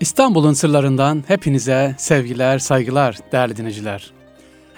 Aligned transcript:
İstanbul'un 0.00 0.52
sırlarından 0.52 1.24
hepinize 1.28 1.94
sevgiler, 1.98 2.58
saygılar 2.58 3.18
değerli 3.32 3.56
dinleyiciler. 3.56 4.10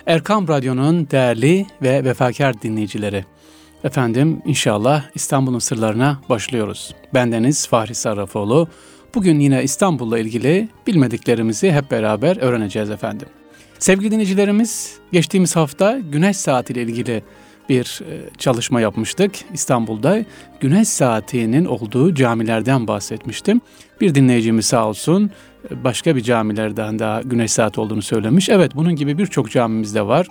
Erkam 0.07 0.49
Radyo'nun 0.49 1.11
değerli 1.11 1.67
ve 1.83 2.05
vefakar 2.05 2.63
dinleyicileri. 2.63 3.25
Efendim 3.85 4.43
inşallah 4.45 5.05
İstanbul'un 5.15 5.59
sırlarına 5.59 6.19
başlıyoruz. 6.29 6.95
Bendeniz 7.15 7.67
Fahri 7.67 7.95
Sarrafoğlu. 7.95 8.69
Bugün 9.15 9.41
yine 9.41 9.63
İstanbul'la 9.63 10.19
ilgili 10.19 10.69
bilmediklerimizi 10.87 11.73
hep 11.73 11.91
beraber 11.91 12.37
öğreneceğiz 12.37 12.91
efendim. 12.91 13.29
Sevgili 13.79 14.11
dinleyicilerimiz 14.11 14.99
geçtiğimiz 15.13 15.57
hafta 15.57 15.99
güneş 15.99 16.37
saatiyle 16.37 16.83
ilgili 16.83 17.23
bir 17.69 18.01
e, 18.11 18.31
çalışma 18.39 18.81
yapmıştık. 18.81 19.33
İstanbul'da 19.53 20.25
güneş 20.61 20.89
saatinin 20.89 21.65
olduğu 21.65 22.15
camilerden 22.15 22.87
bahsetmiştim. 22.87 23.61
Bir 24.01 24.15
dinleyicimiz 24.15 24.67
sağ 24.67 24.89
olsun 24.89 25.31
e, 25.71 25.85
başka 25.85 26.17
bir 26.17 26.21
camilerden 26.21 26.99
daha 26.99 27.23
güneş 27.23 27.53
saati 27.53 27.81
olduğunu 27.81 28.03
söylemiş. 28.03 28.49
Evet 28.49 28.73
bunun 28.75 28.97
gibi 28.97 29.19
birçok 29.19 29.51
camimizde 29.51 30.07
var. 30.07 30.27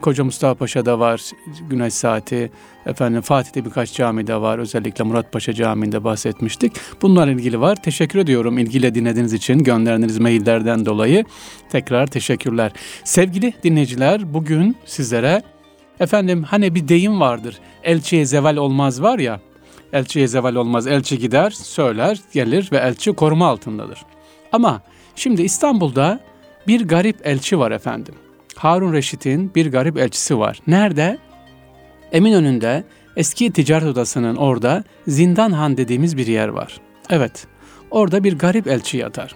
Koca 0.00 0.24
Mustafa 0.24 0.54
Paşa'da 0.54 0.98
var 0.98 1.20
güneş 1.70 1.94
saati. 1.94 2.50
Efendim 2.86 3.20
Fatih'te 3.20 3.64
birkaç 3.64 3.92
camide 3.92 4.36
var. 4.36 4.58
Özellikle 4.58 5.04
Murat 5.04 5.32
Paşa 5.32 5.52
Camii'nde 5.52 6.04
bahsetmiştik. 6.04 6.72
Bunlarla 7.02 7.32
ilgili 7.32 7.60
var. 7.60 7.82
Teşekkür 7.82 8.18
ediyorum 8.18 8.58
ilgiyle 8.58 8.94
dinlediğiniz 8.94 9.32
için 9.32 9.58
gönderdiğiniz 9.58 10.18
maillerden 10.18 10.86
dolayı. 10.86 11.24
Tekrar 11.70 12.06
teşekkürler. 12.06 12.72
Sevgili 13.04 13.52
dinleyiciler 13.62 14.34
bugün 14.34 14.76
sizlere 14.84 15.42
Efendim 16.00 16.42
hani 16.42 16.74
bir 16.74 16.88
deyim 16.88 17.20
vardır. 17.20 17.58
Elçiye 17.84 18.26
zeval 18.26 18.56
olmaz 18.56 19.02
var 19.02 19.18
ya. 19.18 19.40
Elçiye 19.92 20.26
zeval 20.26 20.54
olmaz. 20.54 20.86
Elçi 20.86 21.18
gider, 21.18 21.50
söyler, 21.50 22.20
gelir 22.32 22.68
ve 22.72 22.76
elçi 22.76 23.12
koruma 23.12 23.46
altındadır. 23.46 23.98
Ama 24.52 24.82
şimdi 25.16 25.42
İstanbul'da 25.42 26.20
bir 26.66 26.88
garip 26.88 27.26
elçi 27.26 27.58
var 27.58 27.70
efendim. 27.70 28.14
Harun 28.56 28.92
Reşit'in 28.92 29.54
bir 29.54 29.72
garip 29.72 29.98
elçisi 29.98 30.38
var. 30.38 30.60
Nerede? 30.66 31.18
Eminönü'nde 32.12 32.84
eski 33.16 33.50
ticaret 33.50 33.88
odasının 33.88 34.36
orada 34.36 34.84
Zindanhan 35.08 35.76
dediğimiz 35.76 36.16
bir 36.16 36.26
yer 36.26 36.48
var. 36.48 36.80
Evet, 37.10 37.46
orada 37.90 38.24
bir 38.24 38.38
garip 38.38 38.66
elçi 38.66 38.96
yatar. 38.96 39.34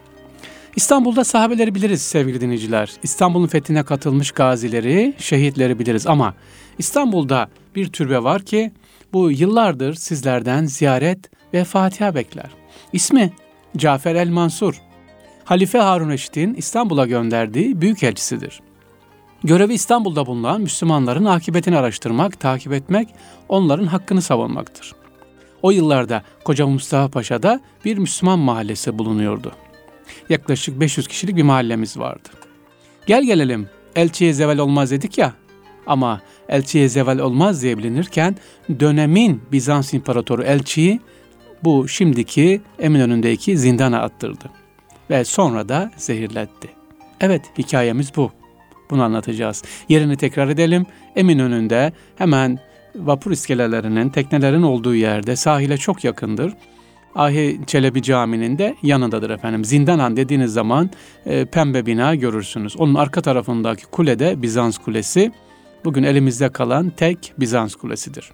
İstanbul'da 0.80 1.24
sahabeleri 1.24 1.74
biliriz 1.74 2.02
sevgili 2.02 2.40
dinleyiciler. 2.40 2.92
İstanbul'un 3.02 3.46
fethine 3.46 3.82
katılmış 3.82 4.30
gazileri, 4.30 5.14
şehitleri 5.18 5.78
biliriz 5.78 6.06
ama 6.06 6.34
İstanbul'da 6.78 7.48
bir 7.74 7.92
türbe 7.92 8.24
var 8.24 8.42
ki 8.42 8.72
bu 9.12 9.30
yıllardır 9.30 9.94
sizlerden 9.94 10.64
ziyaret 10.64 11.30
ve 11.54 11.64
Fatiha 11.64 12.14
bekler. 12.14 12.50
İsmi 12.92 13.32
Cafer 13.76 14.14
el 14.14 14.28
Mansur. 14.28 14.74
Halife 15.44 15.78
Harun 15.78 16.10
Reşit'in 16.10 16.54
İstanbul'a 16.54 17.06
gönderdiği 17.06 17.80
büyük 17.80 18.02
elçisidir. 18.02 18.60
Görevi 19.44 19.74
İstanbul'da 19.74 20.26
bulunan 20.26 20.60
Müslümanların 20.60 21.24
akıbetini 21.24 21.78
araştırmak, 21.78 22.40
takip 22.40 22.72
etmek, 22.72 23.08
onların 23.48 23.86
hakkını 23.86 24.22
savunmaktır. 24.22 24.92
O 25.62 25.70
yıllarda 25.70 26.22
Koca 26.44 26.66
Mustafa 26.66 27.08
Paşa'da 27.08 27.60
bir 27.84 27.98
Müslüman 27.98 28.38
mahallesi 28.38 28.98
bulunuyordu 28.98 29.52
yaklaşık 30.28 30.80
500 30.80 31.08
kişilik 31.08 31.36
bir 31.36 31.42
mahallemiz 31.42 31.98
vardı. 31.98 32.28
Gel 33.06 33.24
gelelim 33.24 33.68
elçiye 33.96 34.32
zeval 34.32 34.58
olmaz 34.58 34.90
dedik 34.90 35.18
ya 35.18 35.34
ama 35.86 36.20
elçiye 36.48 36.88
zeval 36.88 37.18
olmaz 37.18 37.62
diye 37.62 37.78
bilinirken 37.78 38.36
dönemin 38.80 39.42
Bizans 39.52 39.94
İmparatoru 39.94 40.42
elçiyi 40.42 41.00
bu 41.64 41.88
şimdiki 41.88 42.60
Eminönü'ndeki 42.78 43.58
zindana 43.58 44.02
attırdı 44.02 44.50
ve 45.10 45.24
sonra 45.24 45.68
da 45.68 45.90
zehirletti. 45.96 46.68
Evet 47.20 47.42
hikayemiz 47.58 48.16
bu. 48.16 48.30
Bunu 48.90 49.02
anlatacağız. 49.02 49.64
Yerini 49.88 50.16
tekrar 50.16 50.48
edelim. 50.48 50.86
Eminönü'nde 51.16 51.92
hemen 52.16 52.58
vapur 52.94 53.30
iskelelerinin, 53.30 54.08
teknelerin 54.08 54.62
olduğu 54.62 54.94
yerde 54.94 55.36
sahile 55.36 55.76
çok 55.76 56.04
yakındır. 56.04 56.52
Ahi 57.14 57.60
Çelebi 57.66 58.02
Camii'nin 58.02 58.58
de 58.58 58.76
yanındadır 58.82 59.30
efendim. 59.30 59.64
Zindanan 59.64 60.16
dediğiniz 60.16 60.52
zaman 60.52 60.90
e, 61.26 61.44
pembe 61.44 61.86
bina 61.86 62.14
görürsünüz. 62.14 62.76
Onun 62.76 62.94
arka 62.94 63.22
tarafındaki 63.22 63.86
kule 63.86 64.18
de 64.18 64.42
Bizans 64.42 64.78
Kulesi. 64.78 65.32
Bugün 65.84 66.02
elimizde 66.02 66.48
kalan 66.48 66.90
tek 66.90 67.32
Bizans 67.38 67.74
Kulesi'dir. 67.74 68.30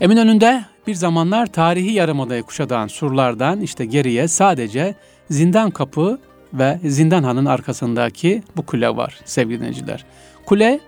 Eminönü'nde 0.00 0.64
bir 0.86 0.94
zamanlar 0.94 1.46
tarihi 1.46 1.92
yarımadayı 1.92 2.42
kuşatan 2.42 2.86
surlardan 2.86 3.60
işte 3.60 3.84
geriye 3.84 4.28
sadece 4.28 4.94
Zindan 5.30 5.70
Kapı 5.70 6.18
ve 6.54 6.80
Zindan 6.84 7.22
Han'ın 7.22 7.46
arkasındaki 7.46 8.42
bu 8.56 8.66
kule 8.66 8.96
var 8.96 9.20
sevgili 9.24 9.58
dinleyiciler. 9.58 10.04
Kule 10.46 10.80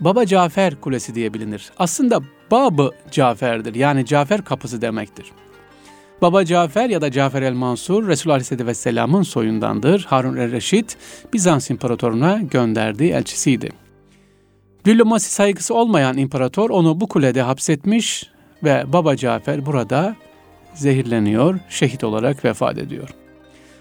Baba 0.00 0.26
Cafer 0.26 0.80
Kulesi 0.80 1.14
diye 1.14 1.34
bilinir. 1.34 1.70
Aslında 1.78 2.20
Babı 2.50 2.90
Cafer'dir 3.10 3.74
yani 3.74 4.06
Cafer 4.06 4.44
Kapısı 4.44 4.82
demektir. 4.82 5.32
Baba 6.22 6.44
Cafer 6.44 6.90
ya 6.90 7.00
da 7.00 7.10
Cafer 7.10 7.42
el 7.42 7.52
Mansur 7.52 8.08
Resulullah 8.08 8.34
Aleyhisselatü 8.34 8.66
Vesselam'ın 8.66 9.22
soyundandır. 9.22 10.04
Harun 10.08 10.36
el 10.36 10.52
Reşit 10.52 10.96
Bizans 11.32 11.70
imparatoruna 11.70 12.40
gönderdiği 12.50 13.12
elçisiydi. 13.12 13.70
Diplomasi 14.84 15.32
saygısı 15.32 15.74
olmayan 15.74 16.18
imparator 16.18 16.70
onu 16.70 17.00
bu 17.00 17.08
kulede 17.08 17.42
hapsetmiş 17.42 18.30
ve 18.64 18.84
Baba 18.86 19.16
Cafer 19.16 19.66
burada 19.66 20.16
zehirleniyor, 20.74 21.58
şehit 21.68 22.04
olarak 22.04 22.44
vefat 22.44 22.78
ediyor. 22.78 23.08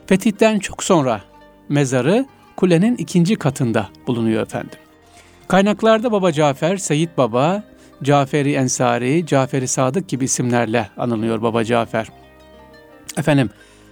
Fetihten 0.08 0.60
çok 0.60 0.84
sonra 0.84 1.22
mezarı 1.70 2.26
kulenin 2.56 2.96
ikinci 2.96 3.36
katında 3.36 3.90
bulunuyor 4.08 4.42
efendim. 4.42 4.80
Kaynaklarda 5.48 6.12
Baba 6.12 6.32
Cafer, 6.32 6.78
Seyit 6.78 7.18
Baba, 7.18 7.64
Caferi 8.04 8.54
Ensari, 8.54 9.26
Caferi 9.26 9.68
Sadık 9.68 10.08
gibi 10.08 10.26
isimlerle 10.26 10.90
anılıyor 10.98 11.42
Baba 11.42 11.64
Cafer. 11.64 12.08
Efendim 13.18 13.50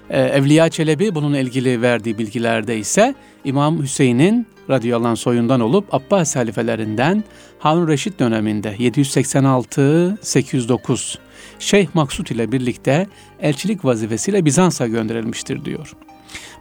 e, 0.10 0.22
Evliya 0.22 0.70
Çelebi 0.70 1.16
bununla 1.16 1.40
ilgili 1.40 1.82
verdiği 1.82 2.18
bilgilerde 2.18 2.78
ise 2.78 3.16
İmam 3.46 3.84
Hüseyin'in 3.84 4.48
radıyallahu 4.70 5.18
soyundan 5.18 5.60
olup 5.60 5.94
Abbas 5.94 6.36
halifelerinden 6.36 7.24
Harun 7.60 7.88
Reşit 7.88 8.20
döneminde 8.20 8.76
786-809 8.76 11.18
Şeyh 11.60 11.88
Maksut 11.94 12.32
ile 12.32 12.52
birlikte 12.52 13.08
elçilik 13.42 13.86
vazifesiyle 13.86 14.46
Bizans'a 14.46 14.88
gönderilmiştir 14.88 15.66
diyor. 15.66 15.94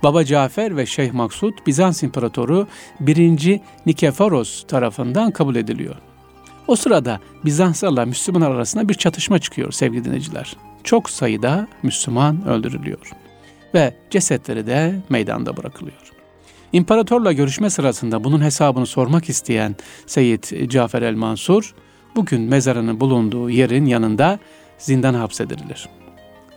Baba 0.02 0.24
Cafer 0.24 0.76
ve 0.76 0.86
Şeyh 0.86 1.12
Maksut 1.12 1.66
Bizans 1.66 2.02
İmparatoru 2.02 2.66
1. 3.00 3.60
Nikeforos 3.86 4.66
tarafından 4.66 5.30
kabul 5.30 5.56
ediliyor. 5.56 5.94
O 6.66 6.76
sırada 6.76 7.20
Bizanslarla 7.44 8.06
Müslümanlar 8.06 8.50
arasında 8.50 8.88
bir 8.88 8.94
çatışma 8.94 9.38
çıkıyor 9.38 9.72
sevgili 9.72 10.04
dinleyiciler 10.04 10.56
çok 10.84 11.10
sayıda 11.10 11.68
Müslüman 11.82 12.48
öldürülüyor 12.48 13.10
ve 13.74 13.94
cesetleri 14.10 14.66
de 14.66 14.94
meydanda 15.08 15.56
bırakılıyor. 15.56 16.12
İmparatorla 16.72 17.32
görüşme 17.32 17.70
sırasında 17.70 18.24
bunun 18.24 18.40
hesabını 18.40 18.86
sormak 18.86 19.28
isteyen 19.28 19.76
Seyyid 20.06 20.68
Cafer 20.70 21.02
el 21.02 21.14
Mansur, 21.14 21.74
bugün 22.16 22.42
mezarının 22.42 23.00
bulunduğu 23.00 23.50
yerin 23.50 23.86
yanında 23.86 24.38
zindan 24.78 25.14
hapsedilir. 25.14 25.88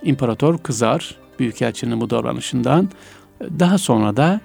İmparator 0.04 0.58
kızar 0.58 1.16
Büyükelçinin 1.40 2.02
bu 2.02 2.10
davranışından, 2.10 2.90
daha 3.42 3.78
sonra 3.78 4.18
da 4.18 4.42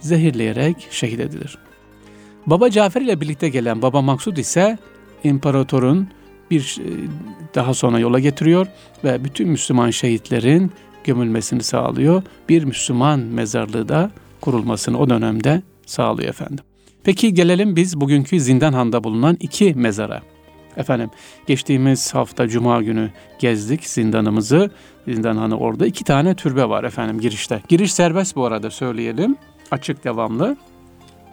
zehirleyerek 0.00 0.88
şehit 0.90 1.20
edilir. 1.20 1.58
Baba 2.46 2.70
Cafer 2.70 3.00
ile 3.00 3.20
birlikte 3.20 3.48
gelen 3.48 3.82
Baba 3.82 4.02
Maksud 4.02 4.36
ise 4.36 4.78
imparatorun 5.24 6.08
bir 6.50 6.78
e, 6.80 6.90
daha 7.54 7.74
sonra 7.74 7.98
yola 7.98 8.18
getiriyor 8.18 8.66
ve 9.04 9.24
bütün 9.24 9.48
Müslüman 9.48 9.90
şehitlerin 9.90 10.72
gömülmesini 11.04 11.62
sağlıyor. 11.62 12.22
Bir 12.48 12.64
Müslüman 12.64 13.20
mezarlığı 13.20 13.88
da 13.88 14.10
kurulmasını 14.40 14.98
o 14.98 15.10
dönemde 15.10 15.62
sağlıyor 15.86 16.28
efendim. 16.28 16.64
Peki 17.04 17.34
gelelim 17.34 17.76
biz 17.76 18.00
bugünkü 18.00 18.40
Zindanhan'da 18.40 19.04
bulunan 19.04 19.36
iki 19.40 19.74
mezara. 19.74 20.22
Efendim 20.76 21.10
geçtiğimiz 21.46 22.14
hafta 22.14 22.48
Cuma 22.48 22.82
günü 22.82 23.10
gezdik 23.38 23.86
zindanımızı. 23.86 24.70
Zindanhanı 25.08 25.58
orada 25.58 25.86
iki 25.86 26.04
tane 26.04 26.34
türbe 26.34 26.68
var 26.68 26.84
efendim 26.84 27.20
girişte. 27.20 27.62
Giriş 27.68 27.92
serbest 27.92 28.36
bu 28.36 28.44
arada 28.44 28.70
söyleyelim. 28.70 29.36
Açık 29.70 30.04
devamlı. 30.04 30.56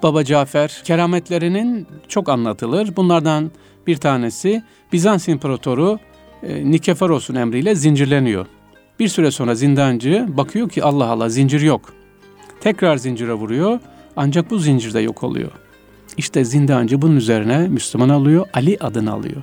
Baba 0.04 0.24
Cafer 0.24 0.82
kerametlerinin 0.84 1.88
çok 2.08 2.30
anlatılır. 2.30 2.96
Bunlardan 2.96 3.52
bir 3.88 3.98
tanesi 3.98 4.64
Bizans 4.94 5.28
İmparatoru 5.28 6.00
e, 6.44 6.72
Nikeforos'un 6.72 7.36
emriyle 7.36 7.76
zincirleniyor. 7.76 8.46
Bir 9.00 9.08
süre 9.08 9.32
sonra 9.32 9.56
zindancı 9.56 10.26
bakıyor 10.30 10.70
ki 10.70 10.84
Allah 10.84 11.06
Allah 11.06 11.30
zincir 11.30 11.62
yok. 11.62 11.94
Tekrar 12.62 12.98
zincire 12.98 13.34
vuruyor 13.34 13.80
ancak 14.16 14.50
bu 14.52 14.60
zincir 14.60 14.94
de 14.94 15.00
yok 15.00 15.24
oluyor. 15.24 15.52
İşte 16.18 16.46
zindancı 16.46 17.02
bunun 17.02 17.16
üzerine 17.16 17.68
Müslüman 17.68 18.10
alıyor, 18.10 18.48
Ali 18.54 18.78
adını 18.80 19.14
alıyor. 19.14 19.42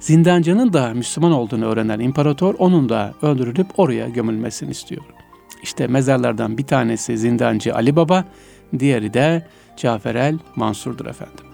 Zindancının 0.00 0.72
da 0.72 0.94
Müslüman 0.94 1.32
olduğunu 1.32 1.64
öğrenen 1.64 2.00
imparator 2.00 2.54
onun 2.58 2.88
da 2.88 3.14
öldürülüp 3.22 3.66
oraya 3.76 4.08
gömülmesini 4.08 4.70
istiyor. 4.70 5.02
İşte 5.62 5.86
mezarlardan 5.86 6.58
bir 6.58 6.66
tanesi 6.66 7.18
zindancı 7.18 7.74
Ali 7.74 7.96
Baba, 7.96 8.24
diğeri 8.78 9.14
de 9.14 9.46
Caferel 9.76 10.38
Mansur'dur 10.56 11.06
efendim. 11.06 11.49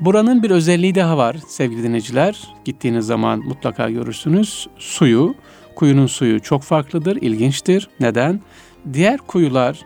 Buranın 0.00 0.42
bir 0.42 0.50
özelliği 0.50 0.94
daha 0.94 1.16
var 1.16 1.36
sevgili 1.48 1.82
dinleyiciler. 1.82 2.48
Gittiğiniz 2.64 3.06
zaman 3.06 3.38
mutlaka 3.38 3.90
görürsünüz. 3.90 4.68
Suyu, 4.78 5.34
kuyunun 5.74 6.06
suyu 6.06 6.40
çok 6.40 6.62
farklıdır, 6.62 7.16
ilginçtir. 7.16 7.88
Neden? 8.00 8.40
Diğer 8.92 9.18
kuyular 9.18 9.80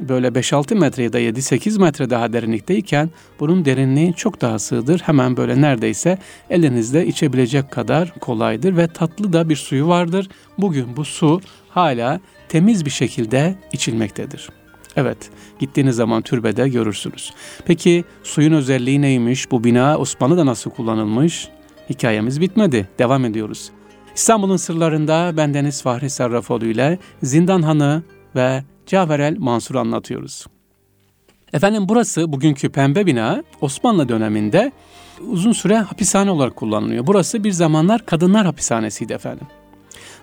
böyle 0.00 0.28
5-6 0.28 0.74
metre 0.74 1.02
ya 1.02 1.12
da 1.12 1.20
7-8 1.20 1.80
metre 1.80 2.10
daha 2.10 2.32
derinlikteyken 2.32 3.10
bunun 3.40 3.64
derinliği 3.64 4.14
çok 4.14 4.40
daha 4.40 4.58
sığdır. 4.58 5.00
Hemen 5.00 5.36
böyle 5.36 5.60
neredeyse 5.60 6.18
elinizde 6.50 7.06
içebilecek 7.06 7.70
kadar 7.70 8.14
kolaydır 8.20 8.76
ve 8.76 8.88
tatlı 8.88 9.32
da 9.32 9.48
bir 9.48 9.56
suyu 9.56 9.88
vardır. 9.88 10.28
Bugün 10.58 10.96
bu 10.96 11.04
su 11.04 11.40
hala 11.68 12.20
temiz 12.48 12.84
bir 12.84 12.90
şekilde 12.90 13.54
içilmektedir. 13.72 14.61
Evet, 14.96 15.30
gittiğiniz 15.58 15.96
zaman 15.96 16.22
türbede 16.22 16.68
görürsünüz. 16.68 17.32
Peki 17.64 18.04
suyun 18.22 18.52
özelliği 18.52 19.02
neymiş? 19.02 19.50
Bu 19.50 19.64
bina 19.64 19.98
Osmanlı'da 19.98 20.46
nasıl 20.46 20.70
kullanılmış? 20.70 21.48
Hikayemiz 21.90 22.40
bitmedi. 22.40 22.88
Devam 22.98 23.24
ediyoruz. 23.24 23.70
İstanbul'un 24.14 24.56
sırlarında 24.56 25.36
bendeniz 25.36 25.82
Fahri 25.82 26.10
Sarrafoğlu 26.10 26.64
ile 26.64 26.98
Zindan 27.22 27.62
Hanı 27.62 28.02
ve 28.36 28.64
Caferel 28.86 29.36
Mansur 29.38 29.74
anlatıyoruz. 29.74 30.46
Efendim 31.52 31.84
burası 31.88 32.32
bugünkü 32.32 32.68
pembe 32.68 33.06
bina 33.06 33.42
Osmanlı 33.60 34.08
döneminde 34.08 34.72
uzun 35.28 35.52
süre 35.52 35.78
hapishane 35.78 36.30
olarak 36.30 36.56
kullanılıyor. 36.56 37.06
Burası 37.06 37.44
bir 37.44 37.52
zamanlar 37.52 38.06
kadınlar 38.06 38.46
hapishanesiydi 38.46 39.12
efendim. 39.12 39.46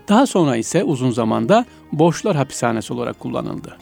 Daha 0.09 0.27
sonra 0.27 0.55
ise 0.55 0.83
uzun 0.83 1.11
zamanda 1.11 1.65
boşlar 1.91 2.35
hapishanesi 2.35 2.93
olarak 2.93 3.19
kullanıldı. 3.19 3.77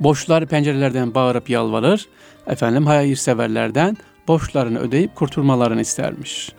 Boşlar 0.00 0.46
pencerelerden 0.46 1.14
bağırıp 1.14 1.50
yalvarır, 1.50 2.06
efendim 2.46 2.86
hayırseverlerden 2.86 3.96
borçlarını 4.28 4.78
ödeyip 4.78 5.14
kurtulmalarını 5.14 5.80
istermiş. 5.80 6.52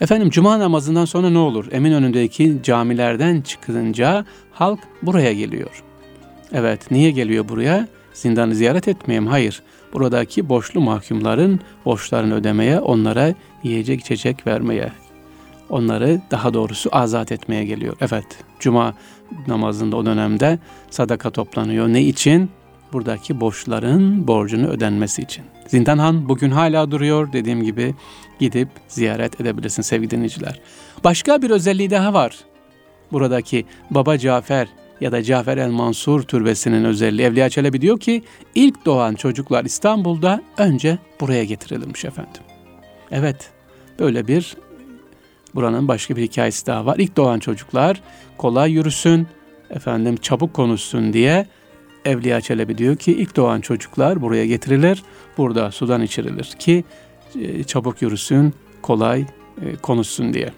Efendim 0.00 0.30
cuma 0.30 0.58
namazından 0.58 1.04
sonra 1.04 1.30
ne 1.30 1.38
olur? 1.38 1.66
Emin 1.72 1.92
önündeki 1.92 2.56
camilerden 2.62 3.40
çıkınca 3.40 4.24
halk 4.52 4.80
buraya 5.02 5.32
geliyor. 5.32 5.82
Evet, 6.52 6.90
niye 6.90 7.10
geliyor 7.10 7.48
buraya? 7.48 7.88
Zindanı 8.14 8.54
ziyaret 8.54 8.88
etmeyeyim. 8.88 9.26
Hayır. 9.26 9.62
Buradaki 9.92 10.48
borçlu 10.48 10.80
mahkumların 10.80 11.60
borçlarını 11.84 12.34
ödemeye, 12.34 12.80
onlara 12.80 13.34
yiyecek 13.62 14.00
içecek 14.00 14.46
vermeye, 14.46 14.92
onları 15.70 16.20
daha 16.30 16.54
doğrusu 16.54 16.90
azat 16.92 17.32
etmeye 17.32 17.64
geliyor. 17.64 17.96
Evet, 18.00 18.26
cuma 18.60 18.94
namazında 19.46 19.96
o 19.96 20.06
dönemde 20.06 20.58
sadaka 20.90 21.30
toplanıyor. 21.30 21.88
Ne 21.88 22.02
için? 22.02 22.50
Buradaki 22.92 23.40
borçların 23.40 24.28
borcunu 24.28 24.66
ödenmesi 24.66 25.22
için. 25.22 25.44
Zindanhan 25.66 26.28
bugün 26.28 26.50
hala 26.50 26.90
duruyor. 26.90 27.32
Dediğim 27.32 27.62
gibi 27.62 27.94
gidip 28.38 28.68
ziyaret 28.88 29.40
edebilirsin 29.40 29.82
sevgili 29.82 30.10
dinleyiciler. 30.10 30.60
Başka 31.04 31.42
bir 31.42 31.50
özelliği 31.50 31.90
daha 31.90 32.14
var. 32.14 32.36
Buradaki 33.12 33.66
Baba 33.90 34.18
Cafer 34.18 34.68
ya 35.00 35.12
da 35.12 35.22
Cafer 35.22 35.56
el 35.58 35.70
Mansur 35.70 36.22
türbesinin 36.22 36.84
özelliği. 36.84 37.26
Evliya 37.28 37.50
Çelebi 37.50 37.80
diyor 37.80 38.00
ki 38.00 38.22
ilk 38.54 38.86
doğan 38.86 39.14
çocuklar 39.14 39.64
İstanbul'da 39.64 40.42
önce 40.58 40.98
buraya 41.20 41.44
getirilmiş 41.44 42.04
efendim. 42.04 42.42
Evet 43.10 43.50
böyle 43.98 44.28
bir 44.28 44.56
buranın 45.54 45.88
başka 45.88 46.16
bir 46.16 46.22
hikayesi 46.22 46.66
daha 46.66 46.86
var. 46.86 46.96
İlk 46.98 47.16
doğan 47.16 47.38
çocuklar 47.38 48.02
kolay 48.38 48.72
yürüsün, 48.72 49.26
efendim 49.70 50.16
çabuk 50.16 50.54
konuşsun 50.54 51.12
diye 51.12 51.46
Evliya 52.06 52.40
Çelebi 52.40 52.78
diyor 52.78 52.96
ki 52.96 53.12
ilk 53.12 53.36
doğan 53.36 53.60
çocuklar 53.60 54.22
buraya 54.22 54.46
getirilir, 54.46 55.02
burada 55.38 55.70
sudan 55.70 56.02
içirilir 56.02 56.44
ki 56.58 56.84
e, 57.40 57.64
çabuk 57.64 58.02
yürüsün, 58.02 58.54
kolay 58.82 59.20
e, 59.20 59.76
konuşsun 59.82 60.34
diye. 60.34 60.52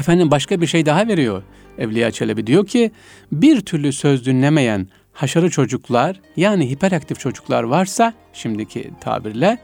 Efendim 0.00 0.30
başka 0.30 0.60
bir 0.60 0.66
şey 0.66 0.86
daha 0.86 1.08
veriyor. 1.08 1.42
Evliya 1.78 2.10
Çelebi 2.10 2.46
diyor 2.46 2.66
ki 2.66 2.90
bir 3.32 3.60
türlü 3.60 3.92
söz 3.92 4.26
dinlemeyen 4.26 4.88
haşarı 5.12 5.50
çocuklar 5.50 6.20
yani 6.36 6.70
hiperaktif 6.70 7.20
çocuklar 7.20 7.62
varsa 7.62 8.12
şimdiki 8.32 8.90
tabirle 9.00 9.58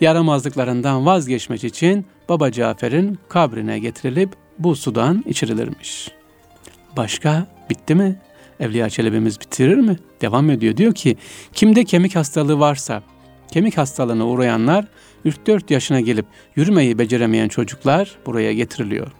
yaramazlıklarından 0.00 1.06
vazgeçmek 1.06 1.64
için 1.64 2.06
Baba 2.28 2.52
Cafer'in 2.52 3.18
kabrine 3.28 3.78
getirilip 3.78 4.30
bu 4.58 4.76
sudan 4.76 5.24
içirilirmiş. 5.26 6.10
Başka 6.96 7.46
bitti 7.70 7.94
mi? 7.94 8.16
Evliya 8.62 8.90
Çelebi'miz 8.90 9.40
bitirir 9.40 9.76
mi? 9.76 9.96
Devam 10.20 10.50
ediyor. 10.50 10.76
Diyor 10.76 10.94
ki 10.94 11.16
kimde 11.52 11.84
kemik 11.84 12.16
hastalığı 12.16 12.58
varsa 12.58 13.02
kemik 13.52 13.78
hastalığına 13.78 14.26
uğrayanlar 14.26 14.84
3-4 15.26 15.72
yaşına 15.72 16.00
gelip 16.00 16.26
yürümeyi 16.56 16.98
beceremeyen 16.98 17.48
çocuklar 17.48 18.16
buraya 18.26 18.52
getiriliyor. 18.52 19.12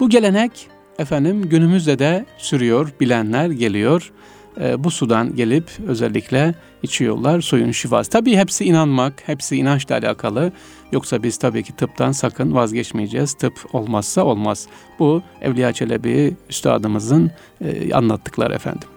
Bu 0.00 0.08
gelenek 0.08 0.68
efendim 0.98 1.42
günümüzde 1.48 1.98
de 1.98 2.26
sürüyor. 2.38 2.92
Bilenler 3.00 3.50
geliyor. 3.50 4.12
E, 4.60 4.84
bu 4.84 4.90
sudan 4.90 5.36
gelip 5.36 5.64
özellikle 5.86 6.54
içiyorlar 6.82 7.40
suyun 7.40 7.70
şifası. 7.70 8.10
Tabii 8.10 8.36
hepsi 8.36 8.64
inanmak, 8.64 9.22
hepsi 9.26 9.56
inançla 9.56 9.94
alakalı. 9.94 10.52
Yoksa 10.92 11.22
biz 11.22 11.36
tabii 11.36 11.62
ki 11.62 11.72
tıptan 11.72 12.12
sakın 12.12 12.54
vazgeçmeyeceğiz. 12.54 13.32
Tıp 13.32 13.54
olmazsa 13.72 14.24
olmaz. 14.24 14.66
Bu 14.98 15.22
Evliya 15.40 15.72
Çelebi 15.72 16.36
üstadımızın 16.50 17.30
e, 17.60 17.94
anlattıkları 17.94 18.54
efendim. 18.54 18.88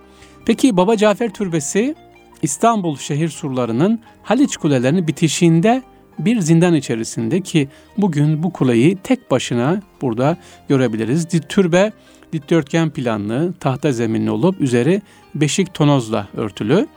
Peki 0.45 0.77
Baba 0.77 0.97
Cafer 0.97 1.33
Türbesi 1.33 1.95
İstanbul 2.41 2.97
şehir 2.97 3.29
surlarının 3.29 3.99
Haliç 4.23 4.57
kulelerinin 4.57 5.07
bitişiğinde 5.07 5.83
bir 6.19 6.39
zindan 6.39 6.73
içerisinde 6.73 7.41
ki 7.41 7.69
bugün 7.97 8.43
bu 8.43 8.53
kuleyi 8.53 8.97
tek 9.03 9.31
başına 9.31 9.81
burada 10.01 10.37
görebiliriz. 10.69 11.27
Türbe 11.49 11.93
dikdörtgen 12.33 12.89
planlı, 12.89 13.53
tahta 13.59 13.91
zeminli 13.91 14.31
olup 14.31 14.61
üzeri 14.61 15.01
beşik 15.35 15.73
tonozla 15.73 16.27
örtülü. 16.33 16.87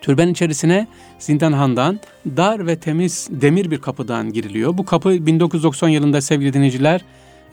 Türben 0.00 0.28
içerisine 0.28 0.86
Zindanhan'dan 1.18 2.00
dar 2.36 2.66
ve 2.66 2.76
temiz 2.76 3.28
demir 3.30 3.70
bir 3.70 3.78
kapıdan 3.78 4.32
giriliyor. 4.32 4.78
Bu 4.78 4.84
kapı 4.84 5.26
1990 5.26 5.88
yılında 5.88 6.20
sevgili 6.20 6.52
dinleyiciler 6.52 7.04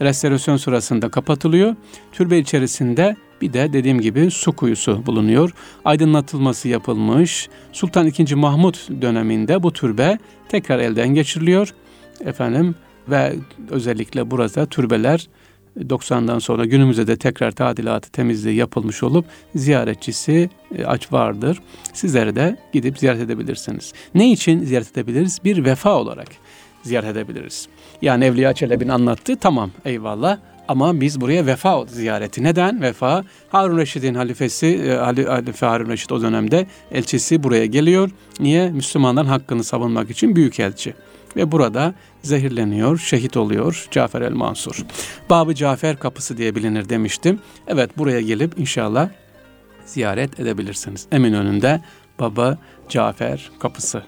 restorasyon 0.01 0.57
sırasında 0.57 1.09
kapatılıyor. 1.09 1.75
Türbe 2.11 2.37
içerisinde 2.37 3.15
bir 3.41 3.53
de 3.53 3.73
dediğim 3.73 4.01
gibi 4.01 4.31
su 4.31 4.55
kuyusu 4.55 5.05
bulunuyor. 5.05 5.53
Aydınlatılması 5.85 6.67
yapılmış. 6.67 7.49
Sultan 7.71 8.07
II. 8.07 8.35
Mahmut 8.35 8.89
döneminde 9.01 9.63
bu 9.63 9.73
türbe 9.73 10.17
tekrar 10.49 10.79
elden 10.79 11.13
geçiriliyor. 11.13 11.73
Efendim 12.25 12.75
ve 13.09 13.33
özellikle 13.69 14.31
burada 14.31 14.65
türbeler 14.65 15.27
90'dan 15.77 16.39
sonra 16.39 16.65
günümüzde 16.65 17.07
de 17.07 17.15
tekrar 17.17 17.51
tadilatı 17.51 18.11
temizliği 18.11 18.55
yapılmış 18.55 19.03
olup 19.03 19.25
ziyaretçisi 19.55 20.49
e, 20.77 20.85
aç 20.85 21.13
vardır. 21.13 21.59
Sizleri 21.93 22.35
de 22.35 22.57
gidip 22.73 22.99
ziyaret 22.99 23.21
edebilirsiniz. 23.21 23.93
Ne 24.15 24.31
için 24.31 24.63
ziyaret 24.63 24.91
edebiliriz? 24.91 25.39
Bir 25.43 25.65
vefa 25.65 25.93
olarak 25.93 26.27
ziyaret 26.83 27.09
edebiliriz. 27.09 27.67
Yani 28.01 28.25
Evliya 28.25 28.53
Çelebi'nin 28.53 28.89
anlattığı 28.89 29.35
tamam 29.35 29.71
eyvallah 29.85 30.37
ama 30.67 31.01
biz 31.01 31.21
buraya 31.21 31.45
vefa 31.45 31.85
ziyareti. 31.85 32.43
Neden? 32.43 32.81
Vefa 32.81 33.23
Harun 33.49 33.77
Reşit'in 33.77 34.15
halifesi, 34.15 34.67
e, 34.67 34.95
Halife 34.95 35.65
Harun 35.65 35.89
Reşit 35.89 36.11
o 36.11 36.21
dönemde 36.21 36.67
elçisi 36.91 37.43
buraya 37.43 37.65
geliyor. 37.65 38.09
Niye? 38.39 38.71
Müslümanların 38.71 39.27
hakkını 39.27 39.63
savunmak 39.63 40.09
için 40.09 40.35
büyük 40.35 40.59
elçi 40.59 40.93
ve 41.35 41.51
burada 41.51 41.93
zehirleniyor, 42.21 42.97
şehit 42.97 43.37
oluyor 43.37 43.87
Cafer 43.91 44.21
el 44.21 44.31
Mansur. 44.31 44.85
Babı 45.29 45.55
Cafer 45.55 45.99
kapısı 45.99 46.37
diye 46.37 46.55
bilinir 46.55 46.89
demiştim. 46.89 47.39
Evet 47.67 47.97
buraya 47.97 48.21
gelip 48.21 48.59
inşallah 48.59 49.09
ziyaret 49.85 50.39
edebilirsiniz. 50.39 51.07
Eminönü'nde 51.11 51.81
Baba 52.19 52.57
Cafer 52.89 53.51
kapısı. 53.59 54.03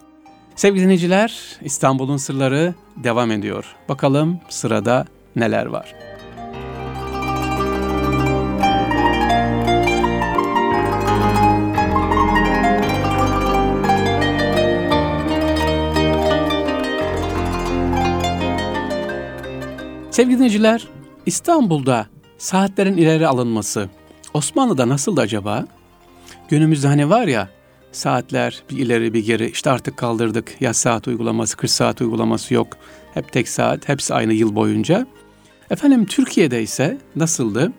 Sevgili 0.56 0.84
dinleyiciler, 0.84 1.58
İstanbul'un 1.62 2.18
sırları 2.18 2.74
devam 2.98 3.32
ediyor. 3.32 3.66
Bakalım 3.90 4.40
sırada 4.50 5.06
neler 5.36 5.66
var? 5.66 5.96
Sevgili 20.16 20.36
dinleyiciler, 20.36 20.88
İstanbul'da 21.26 22.08
saatlerin 22.38 22.98
ileri 22.98 23.28
alınması 23.28 23.90
Osmanlı'da 24.34 24.90
nasıldı 24.90 25.22
acaba? 25.22 25.66
Günümüzde 26.50 26.88
hani 26.88 27.10
var 27.10 27.28
ya 27.28 27.50
saatler 27.92 28.64
bir 28.70 28.78
ileri 28.78 29.14
bir 29.14 29.26
geri 29.26 29.50
işte 29.50 29.70
artık 29.70 29.98
kaldırdık 29.98 30.62
yaz 30.62 30.78
saat 30.78 31.08
uygulaması 31.08 31.58
40 31.58 31.72
saat 31.72 32.02
uygulaması 32.02 32.54
yok. 32.54 32.68
Hep 33.14 33.32
tek 33.32 33.50
saat 33.50 33.90
hepsi 33.90 34.14
aynı 34.14 34.34
yıl 34.34 34.56
boyunca. 34.56 35.08
Efendim 35.70 36.06
Türkiye'de 36.06 36.64
ise 36.64 36.98
nasıldı? 37.16 37.72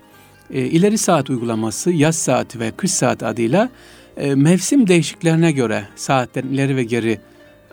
e, 0.51 0.61
ileri 0.61 0.99
saat 0.99 1.31
uygulaması 1.31 1.91
yaz 1.91 2.17
saati 2.17 2.61
ve 2.61 2.71
kış 2.71 2.91
saati 2.91 3.27
adıyla 3.27 3.71
e, 4.17 4.35
mevsim 4.35 4.87
değişiklerine 4.87 5.53
göre 5.53 5.85
saatlerin 5.97 6.53
ileri 6.53 6.77
ve 6.77 6.85
geri 6.85 7.21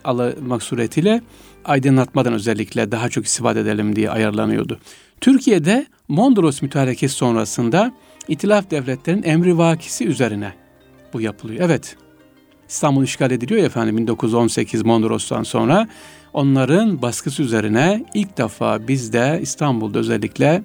almak 0.03 0.63
suretiyle 0.63 1.21
aydınlatmadan 1.65 2.33
özellikle 2.33 2.91
daha 2.91 3.09
çok 3.09 3.25
istifade 3.25 3.59
edelim 3.59 3.95
diye 3.95 4.09
ayarlanıyordu. 4.09 4.79
Türkiye'de 5.21 5.85
Mondros 6.07 6.61
mütarekesi 6.61 7.15
sonrasında 7.15 7.93
İtilaf 8.27 8.71
devletlerin 8.71 9.23
emri 9.23 9.57
vakisi 9.57 10.07
üzerine 10.07 10.53
bu 11.13 11.21
yapılıyor. 11.21 11.65
Evet, 11.65 11.95
İstanbul 12.69 13.03
işgal 13.03 13.31
ediliyor 13.31 13.59
ya 13.59 13.65
efendim 13.65 13.97
1918 13.97 14.85
Mondros'tan 14.85 15.43
sonra 15.43 15.87
onların 16.33 17.01
baskısı 17.01 17.43
üzerine 17.43 18.05
ilk 18.13 18.37
defa 18.37 18.87
bizde 18.87 19.39
İstanbul'da 19.41 19.99
özellikle 19.99 20.63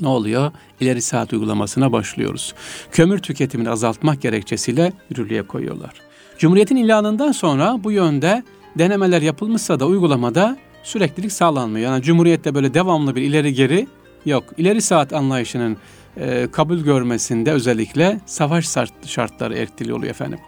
ne 0.00 0.08
oluyor? 0.08 0.52
İleri 0.80 1.02
saat 1.02 1.32
uygulamasına 1.32 1.92
başlıyoruz. 1.92 2.54
Kömür 2.92 3.18
tüketimini 3.18 3.70
azaltmak 3.70 4.22
gerekçesiyle 4.22 4.92
yürürlüğe 5.10 5.42
koyuyorlar. 5.42 5.92
Cumhuriyetin 6.38 6.76
ilanından 6.76 7.32
sonra 7.32 7.84
bu 7.84 7.92
yönde 7.92 8.42
denemeler 8.78 9.22
yapılmışsa 9.22 9.80
da 9.80 9.86
uygulamada 9.86 10.56
süreklilik 10.82 11.32
sağlanmıyor. 11.32 11.90
Yani 11.90 12.02
Cumhuriyet'te 12.02 12.54
böyle 12.54 12.74
devamlı 12.74 13.16
bir 13.16 13.22
ileri 13.22 13.54
geri 13.54 13.86
yok. 14.24 14.44
İleri 14.56 14.82
saat 14.82 15.12
anlayışının 15.12 15.76
e, 16.16 16.48
kabul 16.52 16.78
görmesinde 16.78 17.52
özellikle 17.52 18.20
savaş 18.26 18.68
şartları 19.06 19.58
etkili 19.58 19.94
oluyor 19.94 20.10
efendim. 20.10 20.38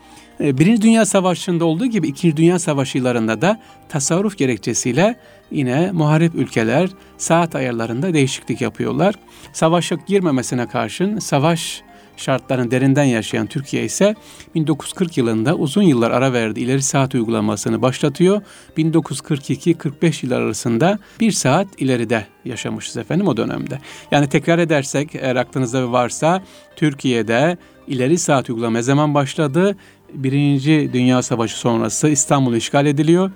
E, 0.40 0.58
Birinci 0.58 0.82
Dünya 0.82 1.06
Savaşı'nda 1.06 1.64
olduğu 1.64 1.86
gibi 1.86 2.08
İkinci 2.08 2.36
Dünya 2.36 2.58
Savaşı 2.58 2.98
yıllarında 2.98 3.40
da 3.42 3.60
tasarruf 3.88 4.38
gerekçesiyle 4.38 5.16
yine 5.50 5.92
muharip 5.92 6.34
ülkeler 6.34 6.90
saat 7.18 7.54
ayarlarında 7.54 8.14
değişiklik 8.14 8.60
yapıyorlar. 8.60 9.14
Savaşa 9.52 9.96
girmemesine 10.06 10.66
karşın 10.66 11.18
savaş 11.18 11.82
şartlarını 12.20 12.70
derinden 12.70 13.04
yaşayan 13.04 13.46
Türkiye 13.46 13.84
ise 13.84 14.14
1940 14.54 15.18
yılında 15.18 15.54
uzun 15.54 15.82
yıllar 15.82 16.10
ara 16.10 16.32
verdi 16.32 16.60
ileri 16.60 16.82
saat 16.82 17.14
uygulamasını 17.14 17.82
başlatıyor. 17.82 18.42
1942-45 18.78 20.26
yıllar 20.26 20.40
arasında 20.40 20.98
bir 21.20 21.32
saat 21.32 21.66
ileride 21.78 22.26
yaşamışız 22.44 22.96
efendim 22.96 23.28
o 23.28 23.36
dönemde. 23.36 23.78
Yani 24.10 24.28
tekrar 24.28 24.58
edersek 24.58 25.14
eğer 25.14 25.36
aklınızda 25.36 25.92
varsa 25.92 26.42
Türkiye'de 26.76 27.56
ileri 27.86 28.18
saat 28.18 28.50
uygulama 28.50 28.82
zaman 28.82 29.14
başladı? 29.14 29.76
Birinci 30.14 30.90
Dünya 30.92 31.22
Savaşı 31.22 31.58
sonrası 31.58 32.08
İstanbul 32.08 32.54
işgal 32.54 32.86
ediliyor. 32.86 33.30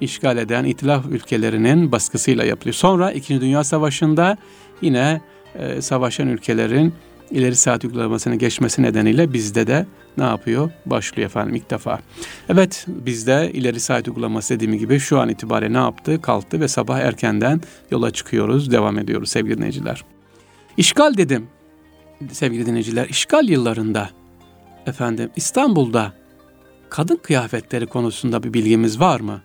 İşgal 0.00 0.36
eden 0.38 0.64
itilaf 0.64 1.06
ülkelerinin 1.06 1.92
baskısıyla 1.92 2.44
yapılıyor. 2.44 2.74
Sonra 2.74 3.12
İkinci 3.12 3.40
Dünya 3.40 3.64
Savaşı'nda 3.64 4.36
yine 4.82 5.20
e, 5.54 5.82
savaşan 5.82 6.28
ülkelerin 6.28 6.94
ileri 7.30 7.56
saat 7.56 7.84
uygulamasına 7.84 8.34
geçmesi 8.34 8.82
nedeniyle 8.82 9.32
bizde 9.32 9.66
de 9.66 9.86
ne 10.18 10.24
yapıyor? 10.24 10.70
Başlıyor 10.86 11.26
efendim 11.26 11.54
ilk 11.54 11.70
defa. 11.70 12.00
Evet 12.48 12.86
bizde 12.88 13.50
ileri 13.52 13.80
saat 13.80 14.08
uygulaması 14.08 14.54
dediğim 14.54 14.78
gibi 14.78 14.98
şu 14.98 15.20
an 15.20 15.28
itibariyle 15.28 15.72
ne 15.72 15.78
yaptı? 15.78 16.22
Kalktı 16.22 16.60
ve 16.60 16.68
sabah 16.68 16.98
erkenden 16.98 17.60
yola 17.90 18.10
çıkıyoruz, 18.10 18.70
devam 18.70 18.98
ediyoruz 18.98 19.30
sevgili 19.30 19.56
dinleyiciler. 19.56 20.04
İşgal 20.76 21.16
dedim 21.16 21.46
sevgili 22.32 22.66
dinleyiciler. 22.66 23.08
İşgal 23.08 23.48
yıllarında 23.48 24.10
efendim 24.86 25.30
İstanbul'da 25.36 26.12
kadın 26.88 27.16
kıyafetleri 27.16 27.86
konusunda 27.86 28.42
bir 28.42 28.54
bilgimiz 28.54 29.00
var 29.00 29.20
mı? 29.20 29.40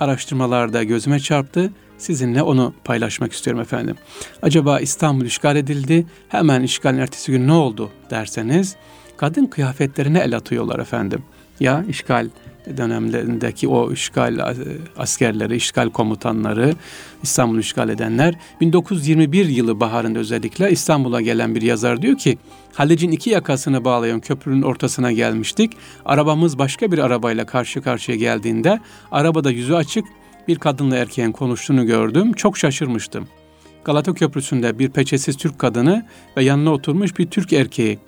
Araştırmalarda 0.00 0.82
gözüme 0.82 1.20
çarptı 1.20 1.72
sizinle 1.98 2.42
onu 2.42 2.74
paylaşmak 2.84 3.32
istiyorum 3.32 3.62
efendim. 3.62 3.96
Acaba 4.42 4.80
İstanbul 4.80 5.24
işgal 5.24 5.56
edildi, 5.56 6.06
hemen 6.28 6.62
işgalin 6.62 6.98
ertesi 6.98 7.32
gün 7.32 7.48
ne 7.48 7.52
oldu 7.52 7.90
derseniz, 8.10 8.76
kadın 9.16 9.46
kıyafetlerine 9.46 10.18
el 10.18 10.36
atıyorlar 10.36 10.78
efendim. 10.78 11.22
Ya 11.60 11.84
işgal 11.88 12.28
dönemlerindeki 12.76 13.68
o 13.68 13.92
işgal 13.92 14.54
askerleri, 14.96 15.56
işgal 15.56 15.90
komutanları, 15.90 16.74
İstanbul'u 17.22 17.60
işgal 17.60 17.88
edenler 17.88 18.34
1921 18.60 19.46
yılı 19.46 19.80
baharında 19.80 20.18
özellikle 20.18 20.70
İstanbul'a 20.70 21.20
gelen 21.20 21.54
bir 21.54 21.62
yazar 21.62 22.02
diyor 22.02 22.18
ki 22.18 22.38
Halic'in 22.72 23.10
iki 23.10 23.30
yakasını 23.30 23.84
bağlayan 23.84 24.20
köprünün 24.20 24.62
ortasına 24.62 25.12
gelmiştik. 25.12 25.72
Arabamız 26.04 26.58
başka 26.58 26.92
bir 26.92 26.98
arabayla 26.98 27.46
karşı 27.46 27.82
karşıya 27.82 28.18
geldiğinde 28.18 28.80
arabada 29.10 29.50
yüzü 29.50 29.74
açık 29.74 30.04
bir 30.48 30.58
kadınla 30.58 30.96
erkeğin 30.96 31.32
konuştuğunu 31.32 31.86
gördüm. 31.86 32.32
Çok 32.32 32.58
şaşırmıştım. 32.58 33.28
Galata 33.84 34.14
Köprüsü'nde 34.14 34.78
bir 34.78 34.90
peçesiz 34.90 35.36
Türk 35.36 35.58
kadını 35.58 36.06
ve 36.36 36.44
yanına 36.44 36.72
oturmuş 36.72 37.18
bir 37.18 37.26
Türk 37.26 37.52
erkeği. 37.52 37.98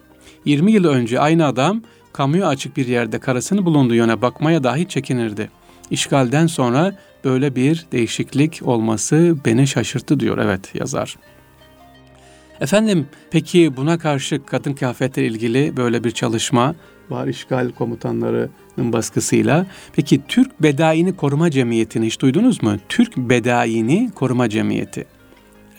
20 0.44 0.72
yıl 0.72 0.84
önce 0.84 1.20
aynı 1.20 1.46
adam 1.46 1.82
kamuya 2.12 2.46
açık 2.46 2.76
bir 2.76 2.86
yerde 2.86 3.18
karısını 3.18 3.64
bulunduğu 3.64 3.94
yöne 3.94 4.22
bakmaya 4.22 4.64
dahi 4.64 4.88
çekinirdi. 4.88 5.50
İşgalden 5.90 6.46
sonra 6.46 6.98
böyle 7.24 7.56
bir 7.56 7.86
değişiklik 7.92 8.60
olması 8.64 9.36
beni 9.44 9.66
şaşırttı 9.66 10.20
diyor 10.20 10.38
evet 10.38 10.74
yazar. 10.74 11.16
Efendim 12.60 13.06
peki 13.30 13.76
buna 13.76 13.98
karşı 13.98 14.44
kadın 14.46 14.72
kıyafetleri 14.72 15.26
ilgili 15.26 15.76
böyle 15.76 16.04
bir 16.04 16.10
çalışma 16.10 16.74
var 17.10 17.26
işgal 17.26 17.70
komutanlarının 17.70 18.92
baskısıyla. 18.92 19.66
Peki 19.92 20.20
Türk 20.28 20.62
Bedaini 20.62 21.16
Koruma 21.16 21.50
Cemiyeti'ni 21.50 22.06
hiç 22.06 22.20
duydunuz 22.20 22.62
mu? 22.62 22.76
Türk 22.88 23.16
Bedaini 23.16 24.10
Koruma 24.14 24.48
Cemiyeti. 24.48 25.06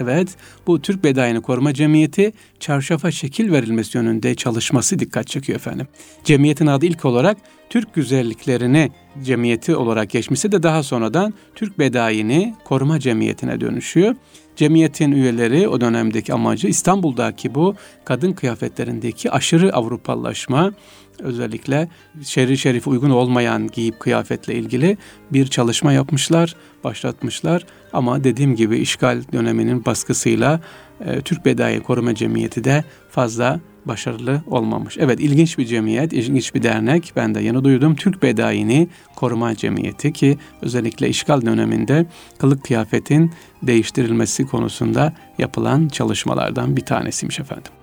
Evet, 0.02 0.36
bu 0.68 0.82
Türk 0.82 1.04
Bedaini 1.04 1.42
Koruma 1.42 1.74
Cemiyeti 1.74 2.34
çarşafa 2.60 3.12
şekil 3.12 3.52
verilmesi 3.52 3.98
yönünde 3.98 4.36
çalışması 4.36 5.00
dikkat 5.00 5.28
çekiyor 5.28 5.56
efendim. 5.56 5.88
Cemiyetin 6.24 6.68
adı 6.68 6.86
ilk 6.86 7.06
olarak 7.06 7.38
Türk 7.70 7.94
güzelliklerini 7.94 8.92
cemiyeti 9.24 9.76
olarak 9.76 10.10
geçmesi 10.10 10.52
de 10.52 10.64
daha 10.64 10.84
sonradan 10.84 11.34
Türk 11.56 11.80
Bedaini 11.80 12.56
Koruma 12.66 13.00
Cemiyeti'ne 13.00 13.62
dönüşüyor. 13.62 14.16
Cemiyetin 14.56 15.12
üyeleri 15.12 15.68
o 15.68 15.82
dönemdeki 15.82 16.34
amacı 16.34 16.68
İstanbul'daki 16.68 17.56
bu 17.56 17.76
kadın 18.06 18.34
kıyafetlerindeki 18.34 19.32
aşırı 19.32 19.74
Avrupalılaşma, 19.74 20.74
özellikle 21.22 21.88
şerri 22.24 22.58
şerife 22.58 22.90
uygun 22.90 23.10
olmayan 23.10 23.68
giyip 23.68 24.00
kıyafetle 24.00 24.56
ilgili 24.56 24.98
bir 25.32 25.48
çalışma 25.48 25.94
yapmışlar, 25.94 26.56
başlatmışlar. 26.84 27.66
Ama 27.94 28.24
dediğim 28.24 28.56
gibi 28.56 28.78
işgal 28.78 29.24
döneminin 29.34 29.86
baskısıyla 29.86 30.60
e, 31.06 31.22
Türk 31.22 31.46
Bedai 31.46 31.80
Koruma 31.80 32.16
Cemiyeti 32.16 32.64
de 32.64 32.84
fazla 33.10 33.60
başarılı 33.86 34.42
olmamış. 34.48 34.98
Evet 34.98 35.20
ilginç 35.20 35.58
bir 35.58 35.66
cemiyet, 35.66 36.14
ilginç 36.14 36.56
bir 36.56 36.64
dernek. 36.64 37.14
Ben 37.16 37.36
de 37.36 37.42
yeni 37.42 37.64
duydum. 37.64 37.96
Türk 37.96 38.24
Bedai'ni 38.24 38.88
Koruma 39.16 39.56
Cemiyeti 39.56 40.14
ki 40.14 40.38
özellikle 40.62 41.10
işgal 41.10 41.42
döneminde 41.42 42.06
kılık 42.38 42.64
kıyafetin 42.64 43.32
değiştirilmesi 43.64 44.48
konusunda 44.48 45.14
yapılan 45.38 45.88
çalışmalardan 45.88 46.78
bir 46.78 46.82
tanesiymiş 46.82 47.40
efendim. 47.40 47.79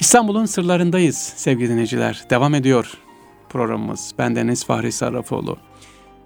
İstanbul'un 0.00 0.46
sırlarındayız 0.46 1.16
sevgili 1.16 1.68
dinleyiciler. 1.68 2.24
Devam 2.30 2.54
ediyor 2.54 2.98
programımız. 3.48 4.12
Ben 4.18 4.36
Deniz 4.36 4.64
Fahri 4.64 4.92
Sarrafoğlu. 4.92 5.56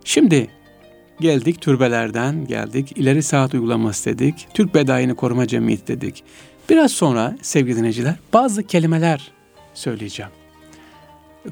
Şimdi 0.05 0.51
geldik 1.21 1.61
türbelerden 1.61 2.47
geldik. 2.47 2.93
İleri 2.97 3.23
saat 3.23 3.55
uygulaması 3.55 4.11
dedik. 4.11 4.49
Türk 4.55 4.75
Bedai'ni 4.75 5.15
Koruma 5.15 5.47
Cemiyeti 5.47 5.87
dedik. 5.87 6.25
Biraz 6.71 6.93
sonra 6.93 7.37
sevgili 7.43 7.77
dinleyiciler 7.77 8.15
bazı 8.33 8.63
kelimeler 8.63 9.33
söyleyeceğim. 9.75 10.33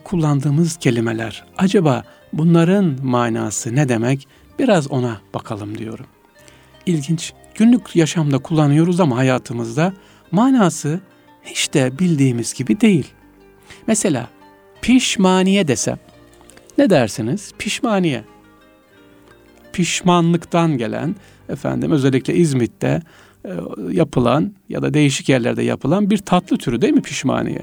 Kullandığımız 0.05 0.77
kelimeler 0.77 1.45
acaba 1.59 2.05
bunların 2.33 2.99
manası 3.03 3.77
ne 3.77 3.89
demek? 3.89 4.29
Biraz 4.59 4.91
ona 4.91 5.21
bakalım 5.35 5.79
diyorum. 5.79 6.07
İlginç. 6.87 7.33
Günlük 7.55 7.97
yaşamda 7.97 8.39
kullanıyoruz 8.39 9.01
ama 9.01 9.17
hayatımızda 9.17 9.93
manası 10.33 11.01
hiç 11.45 11.75
de 11.75 11.99
bildiğimiz 11.99 12.55
gibi 12.55 12.81
değil. 12.81 13.07
Mesela 13.87 14.29
pişmaniye 14.83 15.69
desem 15.69 15.99
ne 16.79 16.91
dersiniz? 16.91 17.53
Pişmaniye. 17.59 18.25
Pişmanlıktan 19.73 20.79
gelen 20.79 21.17
efendim 21.49 21.91
özellikle 21.91 22.35
İzmit'te 22.35 23.03
e, 23.45 23.51
yapılan 23.91 24.55
ya 24.69 24.83
da 24.83 24.95
değişik 24.95 25.29
yerlerde 25.29 25.63
yapılan 25.63 26.11
bir 26.11 26.19
tatlı 26.19 26.59
türü 26.59 26.83
değil 26.83 26.95
mi 26.95 27.03
pişmaniye? 27.03 27.63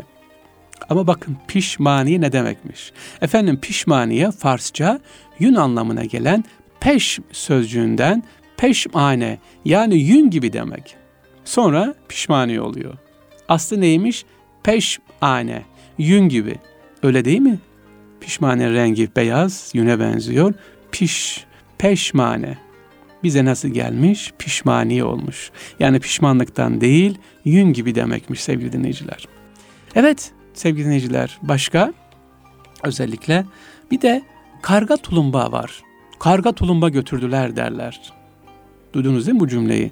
Ama 0.89 1.07
bakın 1.07 1.37
pişmaniye 1.47 2.21
ne 2.21 2.31
demekmiş? 2.31 2.91
Efendim 3.21 3.59
pişmaniye 3.61 4.31
Farsça 4.31 4.99
yün 5.39 5.55
anlamına 5.55 6.05
gelen 6.05 6.43
peş 6.79 7.19
sözcüğünden 7.31 8.23
peşmane 8.57 9.39
yani 9.65 9.95
yün 9.95 10.29
gibi 10.29 10.53
demek. 10.53 10.95
Sonra 11.45 11.95
pişmaniye 12.09 12.61
oluyor. 12.61 12.97
Aslı 13.49 13.81
neymiş? 13.81 14.25
Peşmane, 14.63 15.63
yün 15.97 16.29
gibi. 16.29 16.55
Öyle 17.03 17.25
değil 17.25 17.39
mi? 17.39 17.59
Pişmane 18.21 18.73
rengi 18.73 19.09
beyaz, 19.15 19.71
yüne 19.73 19.99
benziyor. 19.99 20.53
Piş, 20.91 21.45
peşmane. 21.77 22.57
bize 23.23 23.45
nasıl 23.45 23.69
gelmiş? 23.69 24.33
Pişmaniye 24.39 25.03
olmuş. 25.03 25.51
Yani 25.79 25.99
pişmanlıktan 25.99 26.81
değil, 26.81 27.17
yün 27.45 27.73
gibi 27.73 27.95
demekmiş 27.95 28.43
sevgili 28.43 28.73
dinleyiciler. 28.73 29.27
Evet 29.95 30.31
sevgili 30.53 30.85
dinleyiciler 30.85 31.37
başka 31.41 31.93
özellikle 32.83 33.45
bir 33.91 34.01
de 34.01 34.23
karga 34.61 34.97
tulumba 34.97 35.51
var. 35.51 35.83
Karga 36.19 36.51
tulumba 36.51 36.89
götürdüler 36.89 37.55
derler. 37.55 38.13
Duydunuz 38.93 39.25
değil 39.25 39.33
mi 39.35 39.39
bu 39.39 39.47
cümleyi? 39.47 39.91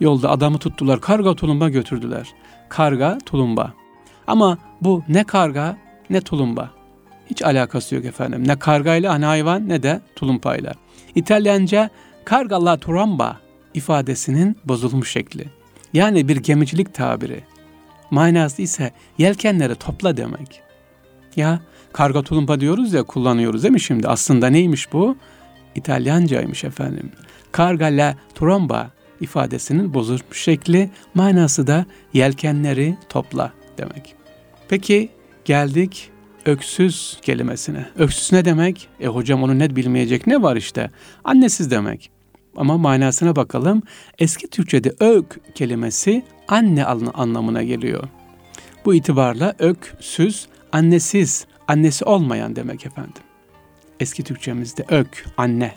Yolda 0.00 0.30
adamı 0.30 0.58
tuttular, 0.58 1.00
karga 1.00 1.34
tulumba 1.34 1.68
götürdüler. 1.68 2.34
Karga 2.74 3.18
tulumba. 3.26 3.72
Ama 4.26 4.58
bu 4.80 5.02
ne 5.08 5.24
karga 5.24 5.76
ne 6.10 6.20
tulumba. 6.20 6.70
Hiç 7.30 7.42
alakası 7.42 7.94
yok 7.94 8.04
efendim. 8.04 8.48
Ne 8.48 8.58
kargayla 8.58 9.12
hani 9.12 9.24
hayvan 9.24 9.68
ne 9.68 9.82
de 9.82 10.00
tulumpayla. 10.16 10.72
İtalyanca 11.14 11.90
karga 12.24 12.64
la 12.64 12.76
turamba 12.76 13.40
ifadesinin 13.74 14.56
bozulmuş 14.64 15.10
şekli. 15.10 15.44
Yani 15.92 16.28
bir 16.28 16.36
gemicilik 16.36 16.94
tabiri. 16.94 17.40
Manası 18.10 18.62
ise 18.62 18.92
yelkenleri 19.18 19.74
topla 19.74 20.16
demek. 20.16 20.62
Ya 21.36 21.60
karga 21.92 22.22
tulumpa 22.22 22.60
diyoruz 22.60 22.92
ya 22.92 23.02
kullanıyoruz 23.02 23.62
değil 23.62 23.72
mi 23.72 23.80
şimdi? 23.80 24.08
Aslında 24.08 24.46
neymiş 24.46 24.92
bu? 24.92 25.16
İtalyancaymış 25.74 26.64
efendim. 26.64 27.12
Karga 27.52 27.86
la 27.86 28.14
tromba 28.34 28.90
ifadesinin 29.24 29.94
bozulmuş 29.94 30.42
şekli 30.42 30.90
manası 31.14 31.66
da 31.66 31.86
yelkenleri 32.12 32.96
topla 33.08 33.52
demek. 33.78 34.14
Peki 34.68 35.08
geldik 35.44 36.10
öksüz 36.46 37.18
kelimesine. 37.22 37.86
Öksüz 37.98 38.32
ne 38.32 38.44
demek? 38.44 38.88
E 39.00 39.06
hocam 39.06 39.42
onu 39.42 39.58
net 39.58 39.76
bilmeyecek 39.76 40.26
ne 40.26 40.42
var 40.42 40.56
işte? 40.56 40.90
Annesiz 41.24 41.70
demek. 41.70 42.10
Ama 42.56 42.78
manasına 42.78 43.36
bakalım. 43.36 43.82
Eski 44.18 44.48
Türkçe'de 44.48 44.94
ök 45.00 45.40
kelimesi 45.54 46.22
anne 46.48 46.84
anlamına 46.84 47.62
geliyor. 47.62 48.08
Bu 48.84 48.94
itibarla 48.94 49.54
öksüz, 49.58 50.46
annesiz, 50.72 51.46
annesi 51.68 52.04
olmayan 52.04 52.56
demek 52.56 52.86
efendim. 52.86 53.22
Eski 54.00 54.22
Türkçemizde 54.22 54.84
ök, 54.88 55.26
anne. 55.36 55.74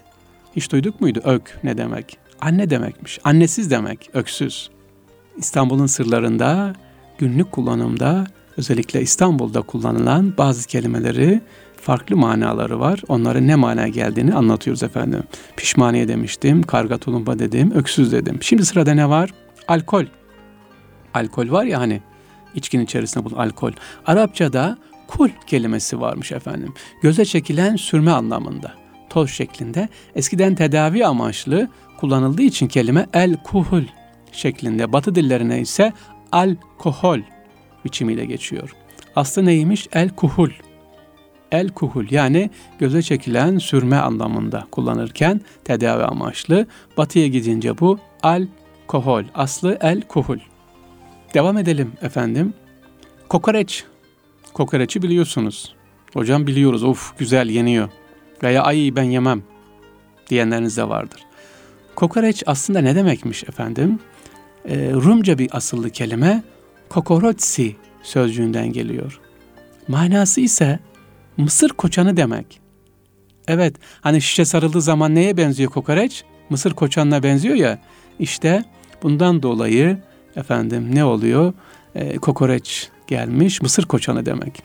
Hiç 0.56 0.72
duyduk 0.72 1.01
muydu 1.01 1.22
ök 1.24 1.60
ne 1.63 1.77
demek? 1.77 2.18
Anne 2.41 2.70
demekmiş. 2.70 3.20
Annesiz 3.24 3.72
demek, 3.72 4.10
öksüz. 4.13 4.70
İstanbul'un 5.38 5.86
sırlarında, 5.86 6.74
günlük 7.17 7.51
kullanımda, 7.51 8.27
özellikle 8.58 9.01
İstanbul'da 9.01 9.62
kullanılan 9.62 10.34
bazı 10.38 10.67
kelimeleri 10.67 11.41
farklı 11.82 12.17
manaları 12.17 12.79
var. 12.79 13.01
Onların 13.08 13.48
ne 13.48 13.56
mana 13.56 13.88
geldiğini 13.88 14.34
anlatıyoruz 14.34 14.84
efendim. 14.84 15.24
Pişmaniye 15.58 16.08
demiştim, 16.08 16.63
karga 16.63 16.98
tulumba 16.98 17.39
dedim, 17.39 17.72
öksüz 17.72 18.12
dedim. 18.12 18.38
Şimdi 18.41 18.65
sırada 18.65 18.94
ne 18.94 19.10
var? 19.10 19.34
Alkol. 19.67 20.06
Alkol 21.13 21.51
var 21.51 21.63
ya 21.65 21.79
hani 21.79 22.01
içkinin 22.56 22.84
içerisinde 22.84 23.25
bulunan 23.25 23.48
alkol. 23.48 23.72
Arapçada 24.06 24.77
kul 25.08 25.29
kelimesi 25.48 26.01
varmış 26.01 26.32
efendim. 26.32 26.74
Göze 27.01 27.25
çekilen 27.25 27.75
sürme 27.75 28.12
anlamında. 28.12 28.74
Toz 29.10 29.29
şeklinde. 29.29 29.89
Eskiden 30.15 30.56
tedavi 30.56 31.06
amaçlı 31.06 31.70
kullanıldığı 31.98 32.42
için 32.42 32.68
kelime 32.68 33.08
el 33.13 33.38
kuhul 33.44 33.84
şeklinde. 34.32 34.94
Batı 34.94 35.16
dillerine 35.16 35.62
ise 35.62 35.94
alkohol 36.32 37.20
biçimiyle 37.86 38.25
geçiyor. 38.25 38.75
Aslı 39.16 39.46
neymiş? 39.46 39.88
El 39.94 40.10
kuhul. 40.10 40.50
El 41.51 41.70
kuhul 41.70 42.06
yani 42.12 42.50
göze 42.80 43.01
çekilen 43.01 43.58
sürme 43.58 43.96
anlamında 43.96 44.68
kullanırken 44.72 45.42
tedavi 45.63 46.04
amaçlı. 46.04 46.68
Batıya 46.98 47.27
gidince 47.27 47.80
bu 47.80 48.00
alkohol. 48.24 49.24
Aslı 49.36 49.77
el 49.82 50.01
kuhul. 50.01 50.38
Devam 51.34 51.58
edelim 51.58 51.92
efendim. 52.01 52.54
Kokoreç. 53.30 53.84
Kokoreçi 54.54 55.01
biliyorsunuz. 55.01 55.75
Hocam 56.13 56.48
biliyoruz. 56.48 56.84
Of 56.84 57.18
güzel 57.18 57.50
yeniyor. 57.50 57.89
Veya 58.44 58.63
ay 58.63 58.92
ben 58.96 59.04
yemem 59.04 59.44
diyenleriniz 60.29 60.77
de 60.77 60.90
vardır. 60.90 61.22
Kokoreç 61.98 62.44
aslında 62.46 62.79
ne 62.79 62.96
demekmiş 62.96 63.44
efendim? 63.44 64.00
Ee, 64.70 64.92
Rumca 64.92 65.38
bir 65.38 65.50
asıllı 65.51 65.90
kelime 65.90 66.44
kokorotsi 66.90 67.75
sözcüğünden 68.03 68.74
geliyor. 68.74 69.20
Manası 69.88 70.42
ise 70.42 70.79
mısır 71.38 71.70
koçanı 71.70 72.18
demek. 72.18 72.62
Evet 73.48 73.75
hani 74.01 74.22
şişe 74.22 74.46
sarıldığı 74.46 74.81
zaman 74.81 75.16
neye 75.16 75.38
benziyor 75.38 75.72
kokoreç? 75.72 76.24
Mısır 76.50 76.74
koçanına 76.74 77.24
benziyor 77.24 77.55
ya. 77.55 77.79
İşte 78.20 78.64
bundan 79.03 79.44
dolayı 79.44 79.98
efendim 80.36 80.96
ne 80.96 81.03
oluyor? 81.03 81.53
Ee, 81.96 82.18
kokoreç 82.18 82.90
gelmiş 83.07 83.62
mısır 83.62 83.86
koçanı 83.86 84.25
demek. 84.25 84.64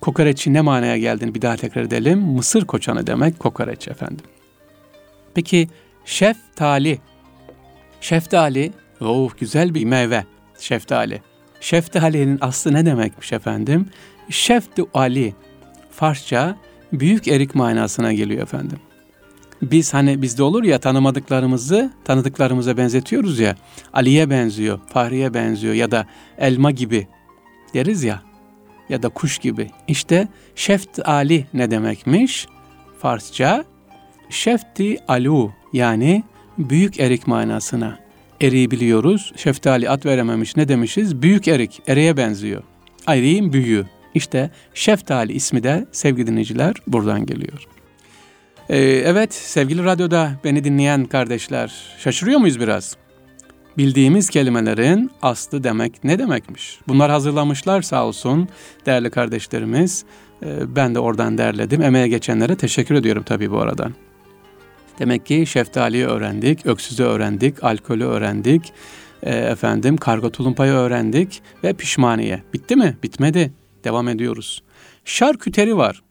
Kokoreçin 0.00 0.54
ne 0.54 0.60
manaya 0.60 0.98
geldiğini 0.98 1.34
bir 1.34 1.42
daha 1.42 1.56
tekrar 1.56 1.82
edelim. 1.82 2.18
Mısır 2.18 2.64
koçanı 2.64 3.06
demek 3.06 3.38
kokoreç 3.38 3.88
efendim. 3.88 4.24
Peki 5.34 5.68
şeftali. 6.08 6.98
Şeftali, 8.00 8.72
oh 9.00 9.30
güzel 9.38 9.74
bir 9.74 9.84
meyve 9.84 10.24
şeftali. 10.58 11.22
Şeftalinin 11.60 12.38
aslı 12.40 12.72
ne 12.72 12.86
demekmiş 12.86 13.32
efendim? 13.32 13.86
Şeftu 14.30 14.88
Ali, 14.94 15.34
Farsça 15.90 16.56
büyük 16.92 17.28
erik 17.28 17.54
manasına 17.54 18.12
geliyor 18.12 18.42
efendim. 18.42 18.78
Biz 19.62 19.94
hani 19.94 20.22
bizde 20.22 20.42
olur 20.42 20.64
ya 20.64 20.78
tanımadıklarımızı 20.78 21.92
tanıdıklarımıza 22.04 22.76
benzetiyoruz 22.76 23.38
ya. 23.38 23.56
Ali'ye 23.92 24.30
benziyor, 24.30 24.80
Fahri'ye 24.92 25.34
benziyor 25.34 25.74
ya 25.74 25.90
da 25.90 26.06
elma 26.38 26.70
gibi 26.70 27.06
deriz 27.74 28.04
ya 28.04 28.22
ya 28.88 29.02
da 29.02 29.08
kuş 29.08 29.38
gibi. 29.38 29.70
İşte 29.88 30.28
şeft 30.54 31.08
ali 31.08 31.46
ne 31.54 31.70
demekmiş? 31.70 32.46
Farsça 32.98 33.64
şefti 34.30 34.98
alu 35.08 35.57
yani 35.72 36.22
büyük 36.58 37.00
erik 37.00 37.26
manasına. 37.26 37.98
Eriği 38.40 38.70
biliyoruz. 38.70 39.32
Şeftali 39.36 39.90
at 39.90 40.06
verememiş. 40.06 40.56
Ne 40.56 40.68
demişiz? 40.68 41.22
Büyük 41.22 41.48
erik. 41.48 41.82
Eriğe 41.86 42.16
benziyor. 42.16 42.62
Eriğin 43.06 43.52
büyüğü. 43.52 43.86
İşte 44.14 44.50
şeftali 44.74 45.32
ismi 45.32 45.62
de 45.62 45.86
sevgili 45.92 46.26
dinleyiciler 46.26 46.74
buradan 46.86 47.26
geliyor. 47.26 47.66
Ee, 48.68 48.78
evet 48.82 49.34
sevgili 49.34 49.84
radyoda 49.84 50.32
beni 50.44 50.64
dinleyen 50.64 51.04
kardeşler 51.04 51.72
şaşırıyor 51.98 52.40
muyuz 52.40 52.60
biraz? 52.60 52.96
bildiğimiz 53.78 54.30
kelimelerin 54.30 55.10
aslı 55.22 55.64
demek 55.64 56.04
ne 56.04 56.18
demekmiş? 56.18 56.78
Bunlar 56.88 57.10
hazırlamışlar 57.10 57.82
sağ 57.82 58.06
olsun 58.06 58.48
değerli 58.86 59.10
kardeşlerimiz. 59.10 60.04
Ee, 60.42 60.76
ben 60.76 60.94
de 60.94 60.98
oradan 60.98 61.38
derledim. 61.38 61.82
Emeğe 61.82 62.08
geçenlere 62.08 62.56
teşekkür 62.56 62.94
ediyorum 62.94 63.22
tabii 63.26 63.50
bu 63.50 63.58
aradan. 63.58 63.94
Demek 64.98 65.26
ki 65.26 65.46
şeftaliyi 65.46 66.06
öğrendik, 66.06 66.66
öksüzü 66.66 67.02
öğrendik, 67.02 67.64
alkolü 67.64 68.04
öğrendik, 68.04 68.72
e, 69.22 69.34
efendim 69.34 69.96
karga 69.96 70.30
tulumpayı 70.30 70.72
öğrendik 70.72 71.42
ve 71.64 71.72
pişmaniye. 71.72 72.42
Bitti 72.54 72.76
mi? 72.76 72.96
Bitmedi. 73.02 73.52
Devam 73.84 74.08
ediyoruz. 74.08 74.62
Şarküteri 75.04 75.76
var. 75.76 76.02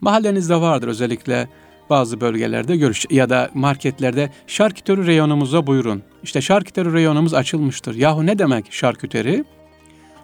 Mahallenizde 0.00 0.60
vardır 0.60 0.88
özellikle 0.88 1.48
bazı 1.90 2.20
bölgelerde 2.20 2.76
görüş 2.76 3.06
ya 3.10 3.30
da 3.30 3.50
marketlerde 3.54 4.30
şarküteri 4.46 5.06
reyonumuza 5.06 5.66
buyurun. 5.66 6.02
İşte 6.22 6.40
şarküteri 6.40 6.92
reyonumuz 6.92 7.34
açılmıştır. 7.34 7.94
Yahu 7.94 8.26
ne 8.26 8.38
demek 8.38 8.72
şarküteri? 8.72 9.44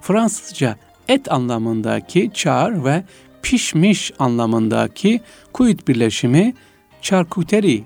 Fransızca 0.01 0.77
et 1.09 1.33
anlamındaki 1.33 2.31
çar 2.35 2.85
ve 2.85 3.05
pişmiş 3.43 4.13
anlamındaki 4.19 5.21
kuit 5.53 5.89
birleşimi 5.89 6.55
charcuterie, 7.03 7.85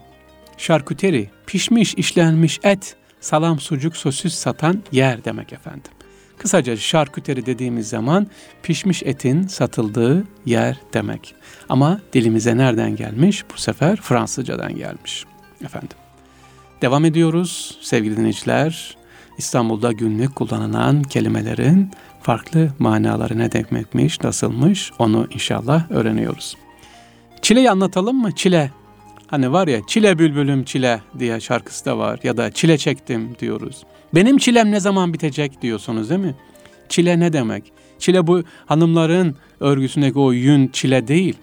şarküteri, 0.58 1.30
pişmiş 1.46 1.94
işlenmiş 1.94 2.60
et, 2.62 2.96
salam, 3.20 3.60
sucuk, 3.60 3.96
sosis 3.96 4.34
satan 4.34 4.82
yer 4.92 5.24
demek 5.24 5.52
efendim. 5.52 5.92
Kısaca 6.38 6.76
şarküteri 6.76 7.46
dediğimiz 7.46 7.88
zaman 7.88 8.26
pişmiş 8.62 9.02
etin 9.02 9.46
satıldığı 9.46 10.24
yer 10.46 10.76
demek. 10.92 11.34
Ama 11.68 12.00
dilimize 12.12 12.56
nereden 12.56 12.96
gelmiş? 12.96 13.44
Bu 13.54 13.58
sefer 13.58 14.00
Fransızcadan 14.00 14.76
gelmiş. 14.76 15.24
Efendim. 15.64 15.96
Devam 16.82 17.04
ediyoruz 17.04 17.78
sevgili 17.80 18.16
dinleyiciler. 18.16 18.96
İstanbul'da 19.38 19.92
günlük 19.92 20.36
kullanılan 20.36 21.02
kelimelerin 21.02 21.90
farklı 22.22 22.72
manaları 22.78 23.38
ne 23.38 23.52
demekmiş, 23.52 24.20
nasılmış 24.20 24.92
onu 24.98 25.26
inşallah 25.30 25.90
öğreniyoruz. 25.90 26.56
Çileyi 27.42 27.70
anlatalım 27.70 28.16
mı? 28.16 28.34
Çile. 28.34 28.70
Hani 29.28 29.52
var 29.52 29.68
ya 29.68 29.80
çile 29.86 30.18
bülbülüm 30.18 30.64
çile 30.64 31.00
diye 31.18 31.40
şarkısı 31.40 31.84
da 31.84 31.98
var 31.98 32.20
ya 32.22 32.36
da 32.36 32.52
çile 32.52 32.78
çektim 32.78 33.36
diyoruz. 33.40 33.82
Benim 34.14 34.38
çilem 34.38 34.70
ne 34.70 34.80
zaman 34.80 35.12
bitecek 35.12 35.62
diyorsunuz 35.62 36.10
değil 36.10 36.20
mi? 36.20 36.34
Çile 36.88 37.20
ne 37.20 37.32
demek? 37.32 37.72
Çile 37.98 38.26
bu 38.26 38.42
hanımların 38.66 39.36
örgüsündeki 39.60 40.18
o 40.18 40.32
yün 40.32 40.68
çile 40.68 41.08
değil. 41.08 41.36